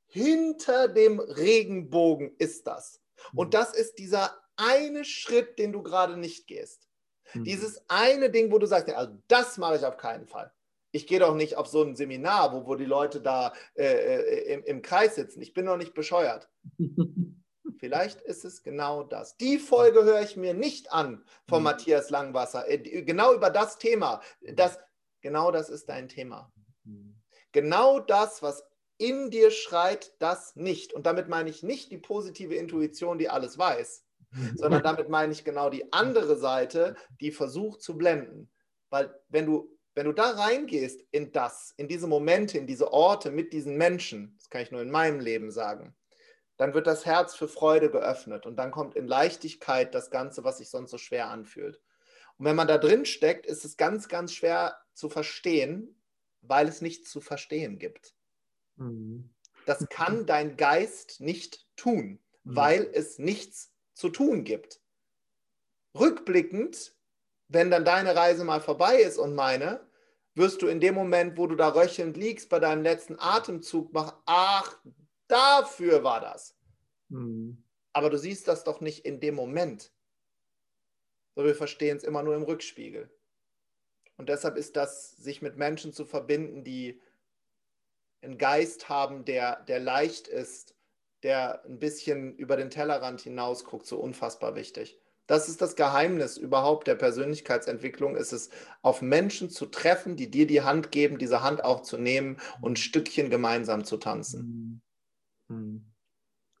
[0.06, 3.00] hinter dem Regenbogen ist das.
[3.34, 3.50] Und mhm.
[3.52, 6.88] das ist dieser eine Schritt, den du gerade nicht gehst.
[7.32, 7.44] Mhm.
[7.44, 10.52] Dieses eine Ding, wo du sagst, also das mache ich auf keinen Fall.
[10.92, 14.54] Ich gehe doch nicht auf so ein Seminar, wo, wo die Leute da äh, äh
[14.54, 15.42] im, im Kreis sitzen.
[15.42, 16.48] Ich bin doch nicht bescheuert.
[17.78, 19.36] Vielleicht ist es genau das.
[19.38, 21.64] Die Folge höre ich mir nicht an von mhm.
[21.64, 22.68] Matthias Langwasser.
[22.68, 24.20] Äh, genau über das Thema.
[24.54, 24.78] Das,
[25.20, 26.52] genau das ist dein Thema.
[26.84, 27.16] Mhm.
[27.52, 28.64] Genau das, was
[28.98, 30.92] in dir schreit, das nicht.
[30.92, 34.06] Und damit meine ich nicht die positive Intuition, die alles weiß,
[34.56, 38.48] sondern damit meine ich genau die andere Seite, die versucht zu blenden.
[38.90, 43.30] Weil wenn du, wenn du da reingehst in das, in diese Momente, in diese Orte
[43.30, 45.94] mit diesen Menschen, das kann ich nur in meinem Leben sagen,
[46.56, 50.58] dann wird das Herz für Freude geöffnet und dann kommt in Leichtigkeit das Ganze, was
[50.58, 51.80] sich sonst so schwer anfühlt.
[52.38, 56.00] Und wenn man da drin steckt, ist es ganz, ganz schwer zu verstehen,
[56.40, 58.14] weil es nichts zu verstehen gibt.
[58.76, 59.30] Mhm.
[59.66, 62.56] Das kann dein Geist nicht tun, mhm.
[62.56, 64.80] weil es nichts zu tun gibt.
[65.94, 66.94] Rückblickend,
[67.52, 69.86] wenn dann deine Reise mal vorbei ist und meine,
[70.34, 74.16] wirst du in dem Moment, wo du da röchelnd liegst, bei deinem letzten Atemzug machen,
[74.26, 74.78] ach,
[75.28, 76.56] dafür war das.
[77.08, 77.62] Mhm.
[77.92, 79.92] Aber du siehst das doch nicht in dem Moment.
[81.34, 83.10] So, wir verstehen es immer nur im Rückspiegel.
[84.16, 87.00] Und deshalb ist das, sich mit Menschen zu verbinden, die
[88.22, 90.74] einen Geist haben, der, der leicht ist
[91.22, 94.98] der ein bisschen über den Tellerrand hinaus guckt, so unfassbar wichtig.
[95.32, 98.50] Das ist das Geheimnis überhaupt der Persönlichkeitsentwicklung, ist es,
[98.82, 102.78] auf Menschen zu treffen, die dir die Hand geben, diese Hand auch zu nehmen und
[102.78, 104.82] Stückchen gemeinsam zu tanzen.
[105.48, 105.56] Mhm.
[105.56, 105.84] Mhm.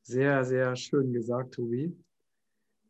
[0.00, 1.94] Sehr, sehr schön gesagt, Tobi.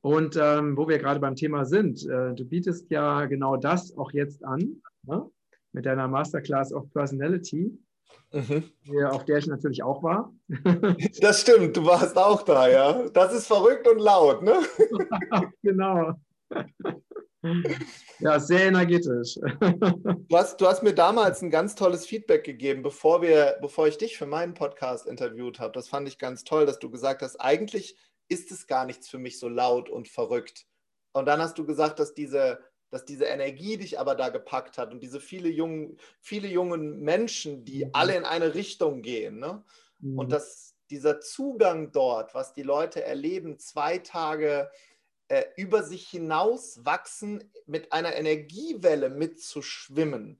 [0.02, 4.12] Und ähm, wo wir gerade beim Thema sind, äh, du bietest ja genau das auch
[4.12, 5.28] jetzt an, ne?
[5.72, 7.76] mit deiner Masterclass of Personality.
[8.32, 8.64] Mhm.
[9.06, 10.32] auf der ich natürlich auch war.
[11.20, 13.08] Das stimmt, du warst auch da, ja.
[13.10, 14.60] Das ist verrückt und laut, ne?
[15.62, 16.14] genau.
[18.20, 19.38] Ja, sehr energetisch.
[20.28, 23.98] Du hast, du hast mir damals ein ganz tolles Feedback gegeben, bevor, wir, bevor ich
[23.98, 25.72] dich für meinen Podcast interviewt habe.
[25.72, 27.98] Das fand ich ganz toll, dass du gesagt hast, eigentlich
[28.28, 30.64] ist es gar nichts für mich so laut und verrückt.
[31.12, 32.60] Und dann hast du gesagt, dass diese,
[32.92, 37.64] dass diese Energie dich aber da gepackt hat und diese viele jungen, viele jungen Menschen,
[37.64, 37.90] die mhm.
[37.94, 39.38] alle in eine Richtung gehen.
[39.38, 39.64] Ne?
[40.00, 40.18] Mhm.
[40.18, 44.70] Und dass dieser Zugang dort, was die Leute erleben, zwei Tage
[45.28, 50.38] äh, über sich hinaus wachsen, mit einer Energiewelle mitzuschwimmen,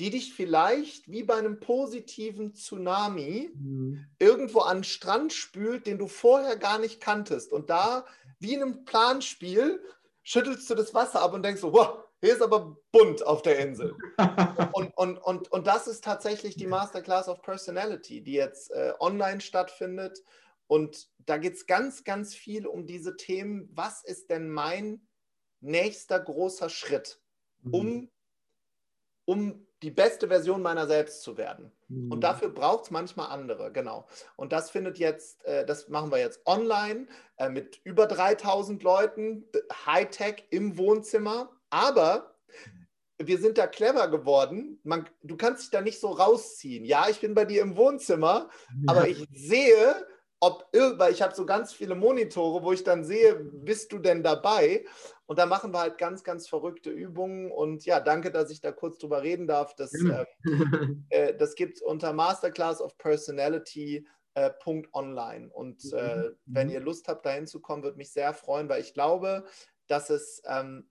[0.00, 4.06] die dich vielleicht wie bei einem positiven Tsunami mhm.
[4.18, 7.52] irgendwo an den Strand spült, den du vorher gar nicht kanntest.
[7.52, 8.04] Und da,
[8.40, 9.80] wie in einem Planspiel,
[10.26, 13.60] schüttelst du das Wasser ab und denkst so, wow, hier ist aber bunt auf der
[13.60, 13.96] Insel.
[14.72, 19.40] und, und, und, und das ist tatsächlich die Masterclass of Personality, die jetzt äh, online
[19.40, 20.24] stattfindet.
[20.66, 23.70] Und da geht es ganz, ganz viel um diese Themen.
[23.72, 25.06] Was ist denn mein
[25.60, 27.20] nächster großer Schritt,
[27.62, 27.74] mhm.
[27.74, 28.10] um,
[29.26, 31.72] um die beste Version meiner selbst zu werden?
[31.88, 32.12] Mhm.
[32.12, 34.06] Und dafür braucht es manchmal andere, genau.
[34.36, 37.06] Und das findet jetzt, äh, das machen wir jetzt online
[37.36, 39.44] äh, mit über 3000 Leuten,
[39.86, 41.50] Hightech im Wohnzimmer.
[41.70, 42.36] Aber
[43.18, 44.78] wir sind da clever geworden.
[44.82, 46.84] Man, du kannst dich da nicht so rausziehen.
[46.84, 48.92] Ja, ich bin bei dir im Wohnzimmer, ja.
[48.92, 50.06] aber ich sehe,
[50.40, 54.22] ob, weil ich habe so ganz viele Monitore, wo ich dann sehe, bist du denn
[54.22, 54.84] dabei?
[55.26, 57.50] Und da machen wir halt ganz, ganz verrückte Übungen.
[57.50, 59.74] Und ja, danke, dass ich da kurz drüber reden darf.
[59.74, 60.26] Das, äh,
[61.08, 64.06] äh, das gibt es unter Masterclass of Personality.
[64.34, 64.50] Äh,
[64.92, 65.48] online.
[65.50, 66.36] Und äh, mhm.
[66.44, 69.46] wenn ihr Lust habt, da hinzukommen, würde mich sehr freuen, weil ich glaube,
[69.86, 70.90] dass es ähm,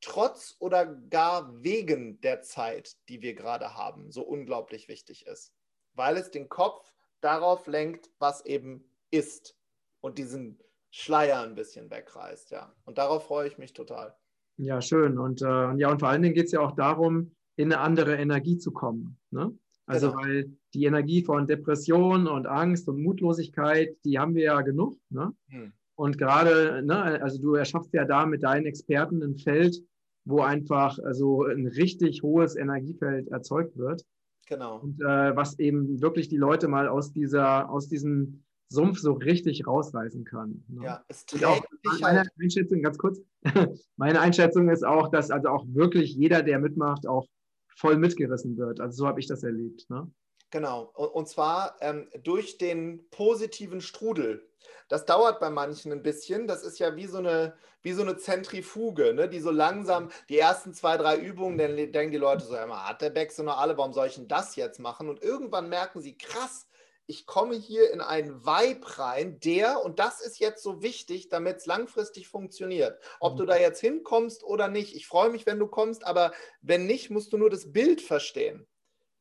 [0.00, 5.52] trotz oder gar wegen der Zeit, die wir gerade haben, so unglaublich wichtig ist.
[5.94, 6.92] Weil es den Kopf
[7.22, 9.56] darauf lenkt, was eben ist
[10.00, 10.58] und diesen
[10.90, 12.74] Schleier ein bisschen wegreißt, ja.
[12.84, 14.14] Und darauf freue ich mich total.
[14.58, 15.18] Ja, schön.
[15.18, 18.16] Und äh, ja, und vor allen Dingen geht es ja auch darum, in eine andere
[18.16, 19.18] Energie zu kommen.
[19.30, 19.56] Ne?
[19.86, 20.22] Also genau.
[20.22, 24.96] weil die Energie von Depression und Angst und Mutlosigkeit, die haben wir ja genug.
[25.10, 25.34] Ne?
[25.48, 25.72] Hm.
[25.94, 29.76] Und gerade, ne, also du erschaffst ja da mit deinen Experten ein Feld,
[30.24, 34.04] wo einfach also ein richtig hohes Energiefeld erzeugt wird.
[34.52, 34.80] Genau.
[34.80, 39.66] Und äh, was eben wirklich die Leute mal aus dieser, aus diesem Sumpf so richtig
[39.66, 40.62] rausreißen kann.
[40.68, 40.84] Ne?
[40.84, 41.64] Ja, es trägt auch
[42.00, 42.28] meine halt.
[42.38, 43.18] Einschätzung, ganz kurz,
[43.96, 47.26] meine Einschätzung ist auch, dass also auch wirklich jeder, der mitmacht, auch
[47.76, 48.78] voll mitgerissen wird.
[48.78, 49.88] Also so habe ich das erlebt.
[49.88, 50.10] Ne?
[50.52, 54.46] Genau, und zwar ähm, durch den positiven Strudel.
[54.90, 56.46] Das dauert bei manchen ein bisschen.
[56.46, 59.30] Das ist ja wie so eine, wie so eine Zentrifuge, ne?
[59.30, 63.00] die so langsam, die ersten zwei, drei Übungen, dann denken die Leute so, immer hat
[63.00, 65.08] der Beck so noch alle, warum soll ich denn das jetzt machen?
[65.08, 66.66] Und irgendwann merken sie, krass,
[67.06, 71.56] ich komme hier in einen Vibe rein, der, und das ist jetzt so wichtig, damit
[71.56, 73.00] es langfristig funktioniert.
[73.20, 73.48] Ob du mhm.
[73.48, 77.32] da jetzt hinkommst oder nicht, ich freue mich, wenn du kommst, aber wenn nicht, musst
[77.32, 78.66] du nur das Bild verstehen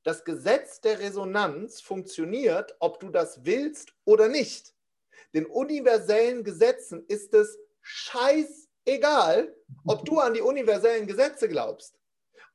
[0.04, 4.74] das Gesetz der Resonanz funktioniert, ob du das willst oder nicht.
[5.34, 12.00] Den universellen Gesetzen ist es scheißegal, ob du an die universellen Gesetze glaubst.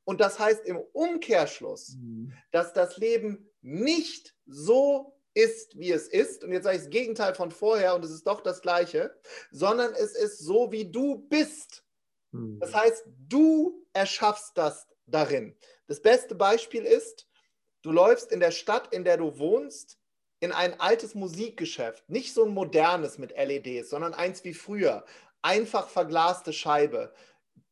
[0.03, 2.33] Und das heißt im Umkehrschluss, mhm.
[2.51, 7.35] dass das Leben nicht so ist, wie es ist, und jetzt sage ich das Gegenteil
[7.35, 9.15] von vorher und es ist doch das Gleiche,
[9.51, 11.83] sondern es ist so, wie du bist.
[12.31, 12.59] Mhm.
[12.59, 15.55] Das heißt, du erschaffst das darin.
[15.87, 17.26] Das beste Beispiel ist,
[17.87, 19.97] Du läufst in der Stadt, in der du wohnst,
[20.41, 22.09] in ein altes Musikgeschäft.
[22.09, 25.05] Nicht so ein modernes mit LEDs, sondern eins wie früher.
[25.41, 27.13] Einfach verglaste Scheibe.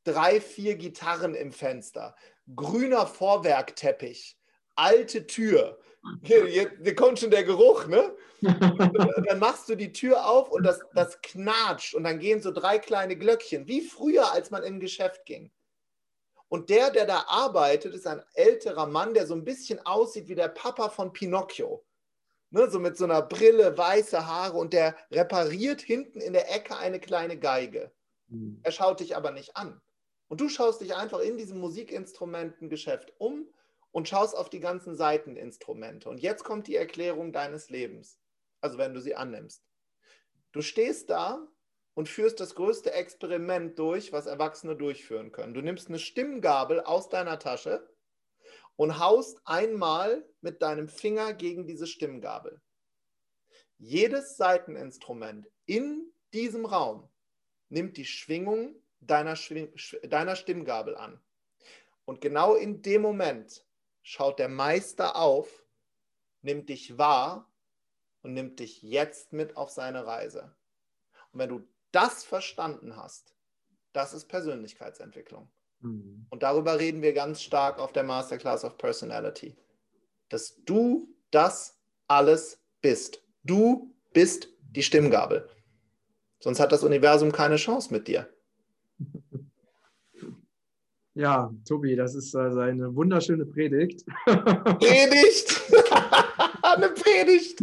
[0.05, 2.16] Drei, vier Gitarren im Fenster.
[2.55, 4.38] Grüner Vorwerkteppich.
[4.76, 5.80] Alte Tür.
[6.24, 8.16] Hier, hier, hier kommt schon der Geruch, ne?
[8.41, 8.93] Und
[9.28, 12.80] dann machst du die Tür auf und das, das knatscht und dann gehen so drei
[12.80, 15.51] kleine Glöckchen, wie früher, als man in ein Geschäft ging.
[16.56, 20.36] Und der, der da arbeitet, ist ein älterer Mann, der so ein bisschen aussieht wie
[20.36, 21.84] der Papa von Pinocchio.
[22.49, 26.78] Ne, so mit so einer Brille, weiße Haare und der repariert hinten in der Ecke
[26.78, 27.91] eine kleine Geige.
[28.30, 28.62] Mhm.
[28.64, 29.82] Er schaut dich aber nicht an.
[30.30, 33.49] Und du schaust dich einfach in diesem Musikinstrumentengeschäft um
[33.91, 36.08] und schaust auf die ganzen Seiteninstrumente.
[36.08, 38.18] Und jetzt kommt die Erklärung deines Lebens.
[38.62, 39.62] Also wenn du sie annimmst.
[40.53, 41.45] Du stehst da
[41.95, 45.53] und führst das größte Experiment durch, was Erwachsene durchführen können.
[45.53, 47.89] Du nimmst eine Stimmgabel aus deiner Tasche
[48.75, 52.61] und haust einmal mit deinem Finger gegen diese Stimmgabel.
[53.77, 57.09] Jedes Saiteninstrument in diesem Raum
[57.69, 59.73] nimmt die Schwingung deiner, Schwing
[60.03, 61.19] deiner Stimmgabel an.
[62.03, 63.65] Und genau in dem Moment
[64.01, 65.65] schaut der Meister auf,
[66.41, 67.49] nimmt dich wahr
[68.21, 70.55] und nimmt dich jetzt mit auf seine Reise.
[71.31, 73.33] Und wenn du das verstanden hast,
[73.93, 75.49] das ist Persönlichkeitsentwicklung.
[75.79, 76.27] Mhm.
[76.29, 79.55] Und darüber reden wir ganz stark auf der Masterclass of Personality.
[80.29, 83.23] Dass du das alles bist.
[83.43, 85.49] Du bist die Stimmgabel.
[86.39, 88.29] Sonst hat das Universum keine Chance mit dir.
[91.17, 94.05] Ja, Tobi, das ist also eine wunderschöne Predigt.
[94.25, 95.61] Predigt!
[96.61, 97.57] eine Predigt!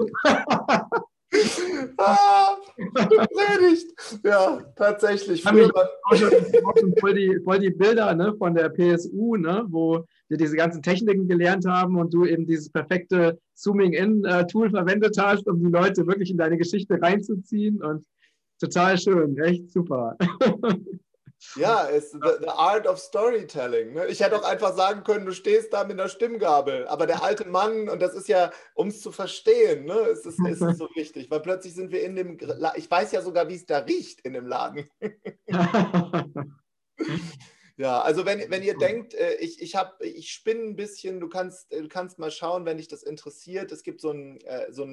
[1.98, 4.20] ah, Predigt.
[4.24, 5.44] Ja, tatsächlich.
[5.44, 10.36] Haben auch schon voll, die, voll die Bilder ne, von der PSU, ne, wo wir
[10.36, 15.70] diese ganzen Techniken gelernt haben und du eben dieses perfekte Zooming-In-Tool verwendet hast, um die
[15.70, 17.82] Leute wirklich in deine Geschichte reinzuziehen.
[17.82, 18.04] Und
[18.60, 20.16] total schön, echt super.
[21.56, 23.94] Ja, ist the, the, art of storytelling.
[23.94, 24.06] Ne?
[24.06, 26.86] Ich hätte auch einfach sagen können, du stehst da mit einer Stimmgabel.
[26.88, 30.38] Aber der alte Mann, und das ist ja, um es zu verstehen, ne, ist, es,
[30.38, 31.30] ist es so wichtig.
[31.30, 32.38] Weil plötzlich sind wir in dem,
[32.76, 34.88] ich weiß ja sogar, wie es da riecht in dem Laden.
[37.76, 41.72] ja, also wenn, wenn ihr denkt, äh, ich, ich, ich spinne ein bisschen, du kannst,
[41.72, 43.72] du kannst mal schauen, wenn dich das interessiert.
[43.72, 44.86] Es gibt so ein, äh, so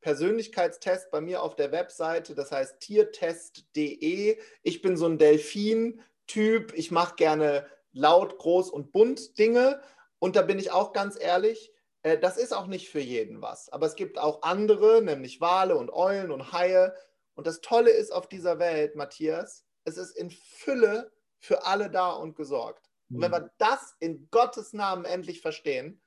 [0.00, 4.38] Persönlichkeitstest bei mir auf der Webseite, das heißt tiertest.de.
[4.62, 9.80] Ich bin so ein Delfin-Typ, ich mache gerne laut, groß und bunt Dinge.
[10.18, 11.72] Und da bin ich auch ganz ehrlich,
[12.02, 13.68] äh, das ist auch nicht für jeden was.
[13.68, 16.94] Aber es gibt auch andere, nämlich Wale und Eulen und Haie.
[17.34, 21.12] Und das Tolle ist auf dieser Welt, Matthias, es ist in Fülle
[21.42, 22.88] für alle da und gesorgt.
[23.10, 23.34] Und wenn mhm.
[23.34, 26.00] wir das in Gottes Namen endlich verstehen,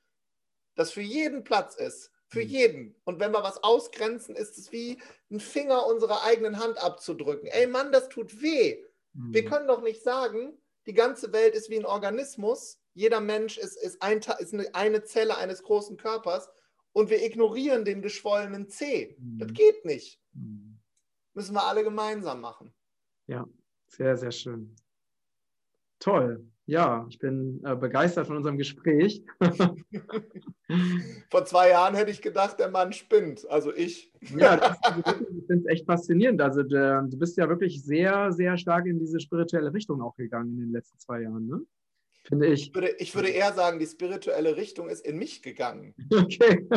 [0.75, 2.47] dass für jeden Platz ist, für mhm.
[2.47, 2.95] jeden.
[3.03, 4.97] Und wenn wir was ausgrenzen, ist es wie
[5.29, 7.47] ein Finger unserer eigenen Hand abzudrücken.
[7.49, 8.81] Ey Mann, das tut weh.
[9.13, 9.33] Mhm.
[9.33, 10.57] Wir können doch nicht sagen,
[10.87, 12.79] die ganze Welt ist wie ein Organismus.
[12.93, 16.49] Jeder Mensch ist, ist, ein, ist eine, Zelle eines großen Körpers
[16.93, 19.17] und wir ignorieren den geschwollenen C.
[19.19, 19.39] Mhm.
[19.39, 20.21] Das geht nicht.
[20.31, 20.79] Mhm.
[21.33, 22.73] Müssen wir alle gemeinsam machen.
[23.27, 23.45] Ja,
[23.87, 24.73] sehr, sehr schön.
[25.99, 26.45] Toll.
[26.67, 29.21] Ja, ich bin äh, begeistert von unserem Gespräch.
[31.29, 33.47] Vor zwei Jahren hätte ich gedacht, der Mann spinnt.
[33.49, 34.11] Also ich.
[34.35, 36.41] Ja, das, ich finde es echt faszinierend.
[36.41, 40.55] Also der, du bist ja wirklich sehr, sehr stark in diese spirituelle Richtung auch gegangen
[40.55, 41.61] in den letzten zwei Jahren, ne?
[42.23, 42.69] Finde ich.
[42.69, 45.93] Ich würde, ich würde eher sagen, die spirituelle Richtung ist in mich gegangen.
[46.11, 46.67] Okay.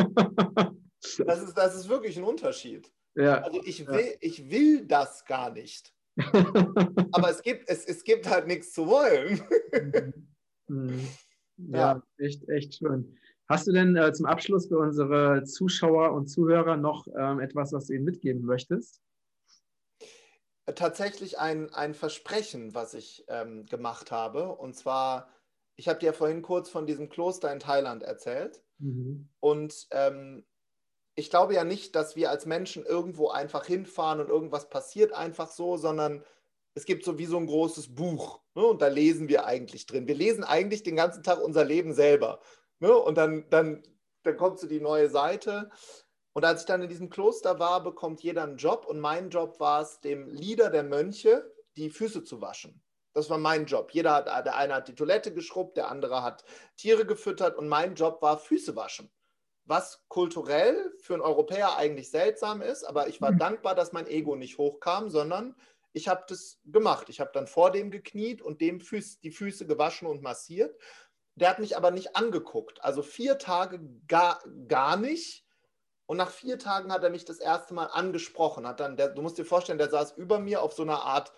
[1.25, 2.91] das, ist, das ist wirklich ein Unterschied.
[3.15, 3.41] Ja.
[3.41, 4.17] Also ich will, ja.
[4.21, 5.91] ich will das gar nicht.
[7.11, 9.41] Aber es gibt, es, es gibt halt nichts zu wollen.
[10.71, 11.07] Mhm.
[11.57, 13.17] ja, ja, echt, echt schön.
[13.47, 17.87] Hast du denn äh, zum Abschluss für unsere Zuschauer und Zuhörer noch ähm, etwas, was
[17.87, 19.01] du ihnen mitgeben möchtest?
[20.75, 24.49] Tatsächlich ein, ein Versprechen, was ich ähm, gemacht habe.
[24.49, 25.33] Und zwar,
[25.75, 28.61] ich habe dir ja vorhin kurz von diesem Kloster in Thailand erzählt.
[28.77, 29.29] Mhm.
[29.39, 30.45] Und ähm,
[31.19, 35.51] ich glaube ja nicht, dass wir als Menschen irgendwo einfach hinfahren und irgendwas passiert einfach
[35.51, 36.23] so, sondern
[36.75, 40.07] es gibt so wie so ein großes Buch ne, und da lesen wir eigentlich drin.
[40.07, 42.39] Wir lesen eigentlich den ganzen Tag unser Leben selber.
[42.79, 43.83] Ne, und dann, dann,
[44.23, 45.69] dann kommt so die neue Seite.
[46.33, 49.59] Und als ich dann in diesem Kloster war, bekommt jeder einen Job und mein Job
[49.59, 52.81] war es, dem Leader der Mönche die Füße zu waschen.
[53.13, 53.91] Das war mein Job.
[53.91, 56.45] Jeder hat, der eine hat die Toilette geschrubbt, der andere hat
[56.77, 59.11] Tiere gefüttert und mein Job war Füße waschen
[59.69, 63.37] was kulturell für einen Europäer eigentlich seltsam ist, aber ich war mhm.
[63.37, 65.55] dankbar, dass mein Ego nicht hochkam, sondern
[65.93, 67.07] ich habe das gemacht.
[67.09, 70.75] Ich habe dann vor dem gekniet und dem Füß, die Füße gewaschen und massiert.
[71.35, 72.83] Der hat mich aber nicht angeguckt.
[72.83, 75.45] Also vier Tage gar, gar nicht.
[76.07, 78.67] Und nach vier Tagen hat er mich das erste Mal angesprochen.
[78.67, 81.31] Hat dann, der, du musst dir vorstellen, der saß über mir auf so einer Art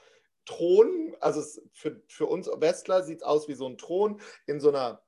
[0.45, 1.15] Thron.
[1.19, 5.03] Also für, für uns Westler sieht es aus wie so ein Thron in so einer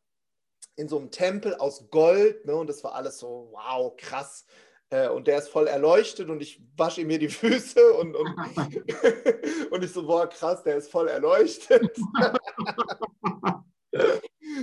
[0.76, 2.46] in so einem Tempel aus Gold.
[2.46, 2.56] Ne?
[2.56, 4.46] Und das war alles so, wow, krass.
[4.90, 8.30] Äh, und der ist voll erleuchtet und ich wasche ihm mir die Füße und, und,
[9.72, 11.82] und ich so, boah, krass, der ist voll erleuchtet.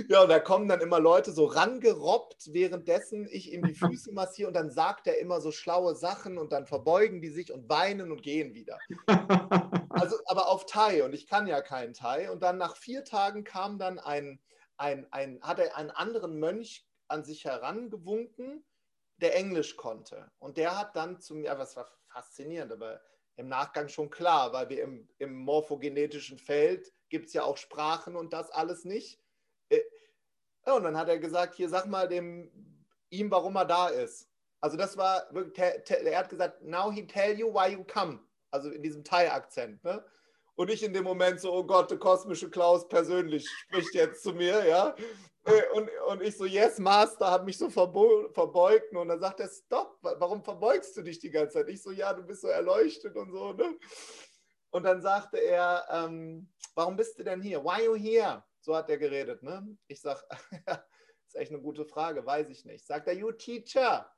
[0.09, 4.47] ja, und da kommen dann immer Leute so rangerobbt, währenddessen ich ihm die Füße massiere
[4.47, 8.11] und dann sagt er immer so schlaue Sachen und dann verbeugen die sich und weinen
[8.11, 8.77] und gehen wieder.
[9.89, 12.31] Also, aber auf Thai und ich kann ja keinen Thai.
[12.31, 14.39] Und dann nach vier Tagen kam dann ein
[14.81, 18.65] ein, ein, hat er einen anderen Mönch an sich herangewunken,
[19.17, 20.31] der Englisch konnte.
[20.39, 22.99] Und der hat dann zu mir, was war faszinierend, aber
[23.35, 28.15] im Nachgang schon klar, weil wir im, im morphogenetischen Feld gibt es ja auch Sprachen
[28.15, 29.21] und das alles nicht.
[29.69, 29.81] Äh,
[30.65, 32.51] und dann hat er gesagt, hier sag mal dem,
[33.09, 34.29] ihm, warum er da ist.
[34.61, 38.19] Also das war, er hat gesagt, now he tell you why you come.
[38.49, 39.83] Also in diesem Thai-Akzent.
[39.83, 40.03] Ne?
[40.55, 44.33] Und ich in dem Moment so, oh Gott, der kosmische Klaus persönlich spricht jetzt zu
[44.33, 44.95] mir, ja.
[45.45, 48.93] Äh, und, und ich so, yes, Master, habe mich so verbeugt.
[48.93, 51.69] Und dann sagt er, stopp, warum verbeugst du dich die ganze Zeit?
[51.69, 53.77] Ich so, ja, du bist so erleuchtet und so, ne?
[54.69, 57.63] Und dann sagte er, ähm, warum bist du denn hier?
[57.63, 58.43] Why are you here?
[58.59, 59.77] So hat er geredet, ne?
[59.87, 60.23] Ich sag,
[60.65, 60.79] das
[61.27, 62.85] ist echt eine gute Frage, weiß ich nicht.
[62.85, 64.09] Sagt er, you teacher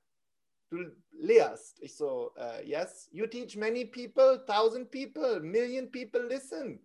[0.74, 1.80] du lehrst.
[1.82, 6.80] Ich so, uh, yes, you teach many people, thousand people, million people listen.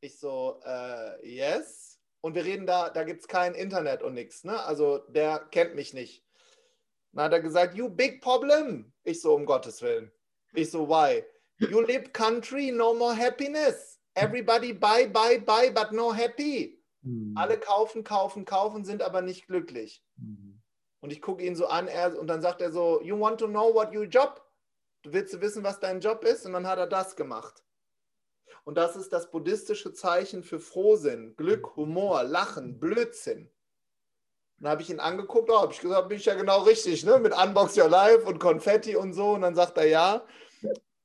[0.00, 1.98] Ich so, uh, yes.
[2.20, 4.60] Und wir reden da, da gibt es kein Internet und nichts, ne?
[4.64, 6.24] Also der kennt mich nicht.
[7.12, 8.92] Dann hat er gesagt, you big problem.
[9.04, 10.10] Ich so, um Gottes Willen.
[10.54, 11.24] Ich so, why?
[11.58, 13.98] You live country, no more happiness.
[14.14, 16.80] Everybody buy, buy, buy, but no happy.
[17.02, 17.34] Hm.
[17.36, 20.02] Alle kaufen, kaufen, kaufen, sind aber nicht glücklich.
[20.18, 20.47] Hm.
[21.00, 23.46] Und ich gucke ihn so an er, und dann sagt er so, you want to
[23.46, 24.44] know what your job?
[25.02, 26.44] Du willst wissen, was dein Job ist?
[26.44, 27.62] Und dann hat er das gemacht.
[28.64, 33.50] Und das ist das buddhistische Zeichen für Frohsinn, Glück, Humor, Lachen, Blödsinn.
[34.58, 37.18] dann habe ich ihn angeguckt, oh, habe ich gesagt, bin ich ja genau richtig, ne?
[37.18, 39.30] mit Unbox Your Life und Konfetti und so.
[39.30, 40.26] Und dann sagt er ja.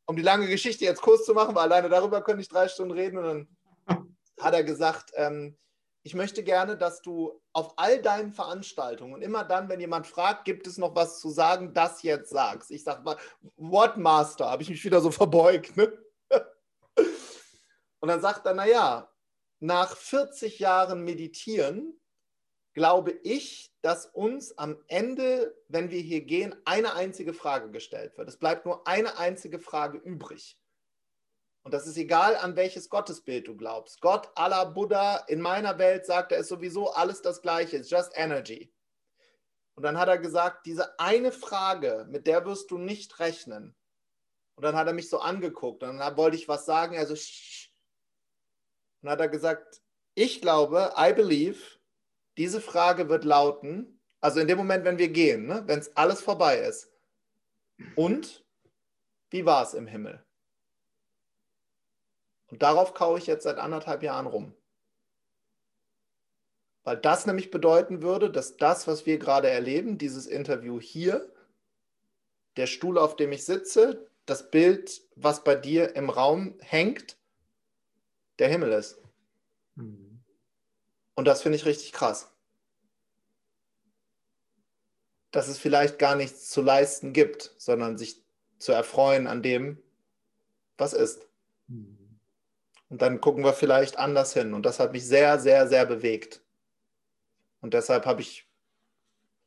[0.05, 2.91] Um die lange Geschichte jetzt kurz zu machen, weil alleine darüber könnte ich drei Stunden
[2.91, 3.17] reden.
[3.19, 5.55] Und dann hat er gesagt, ähm,
[6.03, 10.43] ich möchte gerne, dass du auf all deinen Veranstaltungen und immer dann, wenn jemand fragt,
[10.43, 12.71] gibt es noch was zu sagen, das jetzt sagst.
[12.71, 13.17] Ich sage mal,
[13.55, 15.77] What Master, habe ich mich wieder so verbeugt.
[15.77, 15.97] Ne?
[18.01, 19.09] Und dann sagt er, naja,
[19.61, 21.97] nach 40 Jahren Meditieren
[22.73, 28.27] glaube ich, dass uns am Ende, wenn wir hier gehen, eine einzige Frage gestellt wird.
[28.27, 30.57] Es bleibt nur eine einzige Frage übrig.
[31.63, 34.01] Und das ist egal, an welches Gottesbild du glaubst.
[34.01, 38.11] Gott, Allah, Buddha, in meiner Welt sagt er, ist sowieso alles das Gleiche, it's just
[38.15, 38.73] energy.
[39.75, 43.75] Und dann hat er gesagt, diese eine Frage, mit der wirst du nicht rechnen.
[44.55, 45.83] Und dann hat er mich so angeguckt.
[45.83, 47.03] Und dann wollte ich was sagen.
[47.07, 47.71] So, Shh.
[49.01, 49.81] Und dann hat er gesagt,
[50.15, 51.59] ich glaube, I believe,
[52.37, 56.21] diese Frage wird lauten, also in dem Moment, wenn wir gehen, ne, wenn es alles
[56.21, 56.91] vorbei ist.
[57.95, 58.45] Und
[59.31, 60.22] wie war es im Himmel?
[62.53, 64.53] Und darauf kaue ich jetzt seit anderthalb Jahren rum.
[66.83, 71.33] Weil das nämlich bedeuten würde, dass das, was wir gerade erleben, dieses Interview hier,
[72.55, 77.17] der Stuhl, auf dem ich sitze, das Bild, was bei dir im Raum hängt,
[78.37, 79.01] der Himmel ist.
[79.73, 80.21] Mhm.
[81.15, 82.31] Und das finde ich richtig krass.
[85.31, 88.23] Dass es vielleicht gar nichts zu leisten gibt, sondern sich
[88.59, 89.81] zu erfreuen an dem,
[90.77, 91.27] was ist.
[91.65, 92.02] Mhm.
[92.93, 94.53] Und dann gucken wir vielleicht anders hin.
[94.53, 96.43] Und das hat mich sehr, sehr, sehr bewegt.
[97.59, 98.47] Und deshalb habe ich,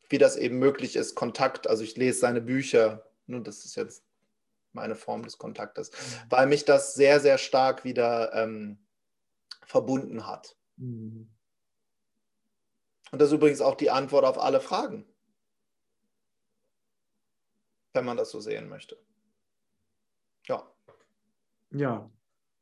[0.09, 1.68] wie das eben möglich ist, Kontakt.
[1.68, 3.09] Also ich lese seine Bücher.
[3.26, 4.03] Nun, das ist jetzt
[4.72, 6.26] meine Form des Kontaktes, mhm.
[6.30, 8.84] weil mich das sehr, sehr stark wieder ähm,
[9.64, 10.57] verbunden hat.
[10.76, 11.30] Mhm.
[13.12, 15.07] Und das ist übrigens auch die Antwort auf alle Fragen,
[17.92, 18.99] wenn man das so sehen möchte.
[20.49, 20.68] Ja.
[21.70, 22.11] Ja,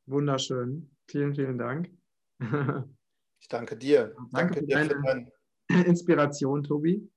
[0.07, 0.91] wunderschön.
[1.09, 1.91] Vielen, vielen Dank.
[3.41, 4.15] ich danke dir.
[4.31, 5.33] Danke, danke für, dir deine
[5.71, 7.11] für Inspiration, Tobi.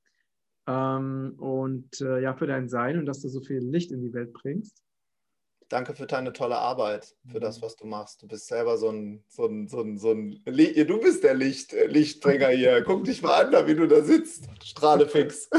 [0.67, 4.13] Ähm, und äh, ja, für dein Sein und dass du so viel Licht in die
[4.13, 4.83] Welt bringst.
[5.69, 7.65] Danke für deine tolle Arbeit, für das, mhm.
[7.65, 8.21] was du machst.
[8.21, 11.73] Du bist selber so ein, so ein, so ein, so ein du bist der Licht,
[11.73, 12.83] äh, Lichtbringer hier.
[12.85, 14.47] Guck dich mal an, wie du da sitzt.
[14.63, 15.49] Strahle fix.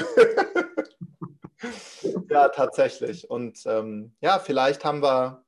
[2.31, 3.29] ja, tatsächlich.
[3.29, 5.45] Und ähm, ja, vielleicht haben wir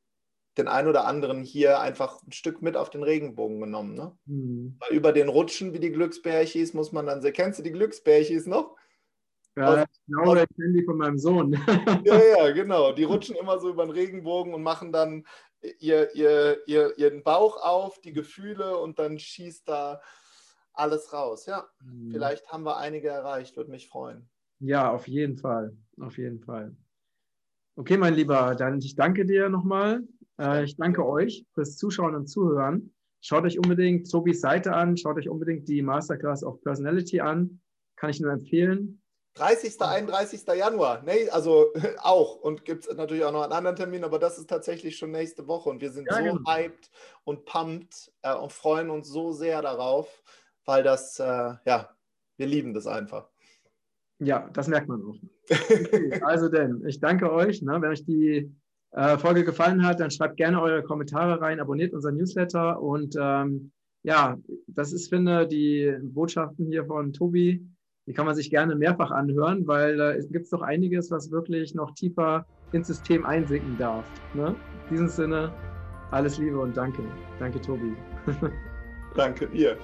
[0.59, 3.94] den einen oder anderen hier einfach ein Stück mit auf den Regenbogen genommen.
[3.94, 4.16] Ne?
[4.26, 4.76] Mhm.
[4.80, 8.76] Weil über den Rutschen wie die Glücksbärchis muss man dann, kennst du die Glücksbärchis noch?
[9.57, 11.53] Ja, genau, ich kenne die von meinem Sohn.
[12.05, 12.92] ja, ja, genau.
[12.92, 15.24] Die rutschen immer so über den Regenbogen und machen dann
[15.78, 20.01] ihr, ihr, ihr, ihren Bauch auf, die Gefühle und dann schießt da
[20.72, 21.46] alles raus.
[21.46, 22.11] Ja, mhm.
[22.12, 24.28] vielleicht haben wir einige erreicht, würde mich freuen.
[24.61, 25.76] Ja, auf jeden Fall.
[26.01, 26.76] Auf jeden Fall.
[27.76, 30.03] Okay, mein Lieber, dann ich danke dir nochmal.
[30.41, 32.95] Äh, ich danke euch fürs Zuschauen und Zuhören.
[33.20, 37.61] Schaut euch unbedingt Tobis Seite an, schaut euch unbedingt die Masterclass of Personality an.
[37.97, 39.03] Kann ich nur empfehlen.
[39.34, 39.80] 30.
[39.80, 40.43] 31.
[40.57, 42.36] Januar, nee, also auch.
[42.36, 45.47] Und gibt es natürlich auch noch einen anderen Termin, aber das ist tatsächlich schon nächste
[45.47, 45.68] Woche.
[45.68, 46.51] Und wir sind ja, so genau.
[46.51, 46.91] hyped
[47.24, 50.22] und pumped äh, und freuen uns so sehr darauf,
[50.64, 51.24] weil das, äh,
[51.64, 51.91] ja,
[52.38, 53.28] wir lieben das einfach.
[54.18, 55.16] Ja, das merkt man auch.
[55.51, 57.61] Okay, also denn, ich danke euch.
[57.62, 58.55] Ne, wenn euch die
[58.93, 63.72] äh, Folge gefallen hat, dann schreibt gerne eure Kommentare rein, abonniert unseren Newsletter und ähm,
[64.03, 67.66] ja, das ist, finde die Botschaften hier von Tobi
[68.11, 71.76] die kann man sich gerne mehrfach anhören, weil äh, es gibt doch einiges, was wirklich
[71.76, 74.05] noch tiefer ins System einsinken darf.
[74.34, 74.57] Ne?
[74.88, 75.53] In diesem Sinne,
[76.11, 77.05] alles Liebe und danke.
[77.38, 77.95] Danke, Tobi.
[79.14, 79.76] danke dir.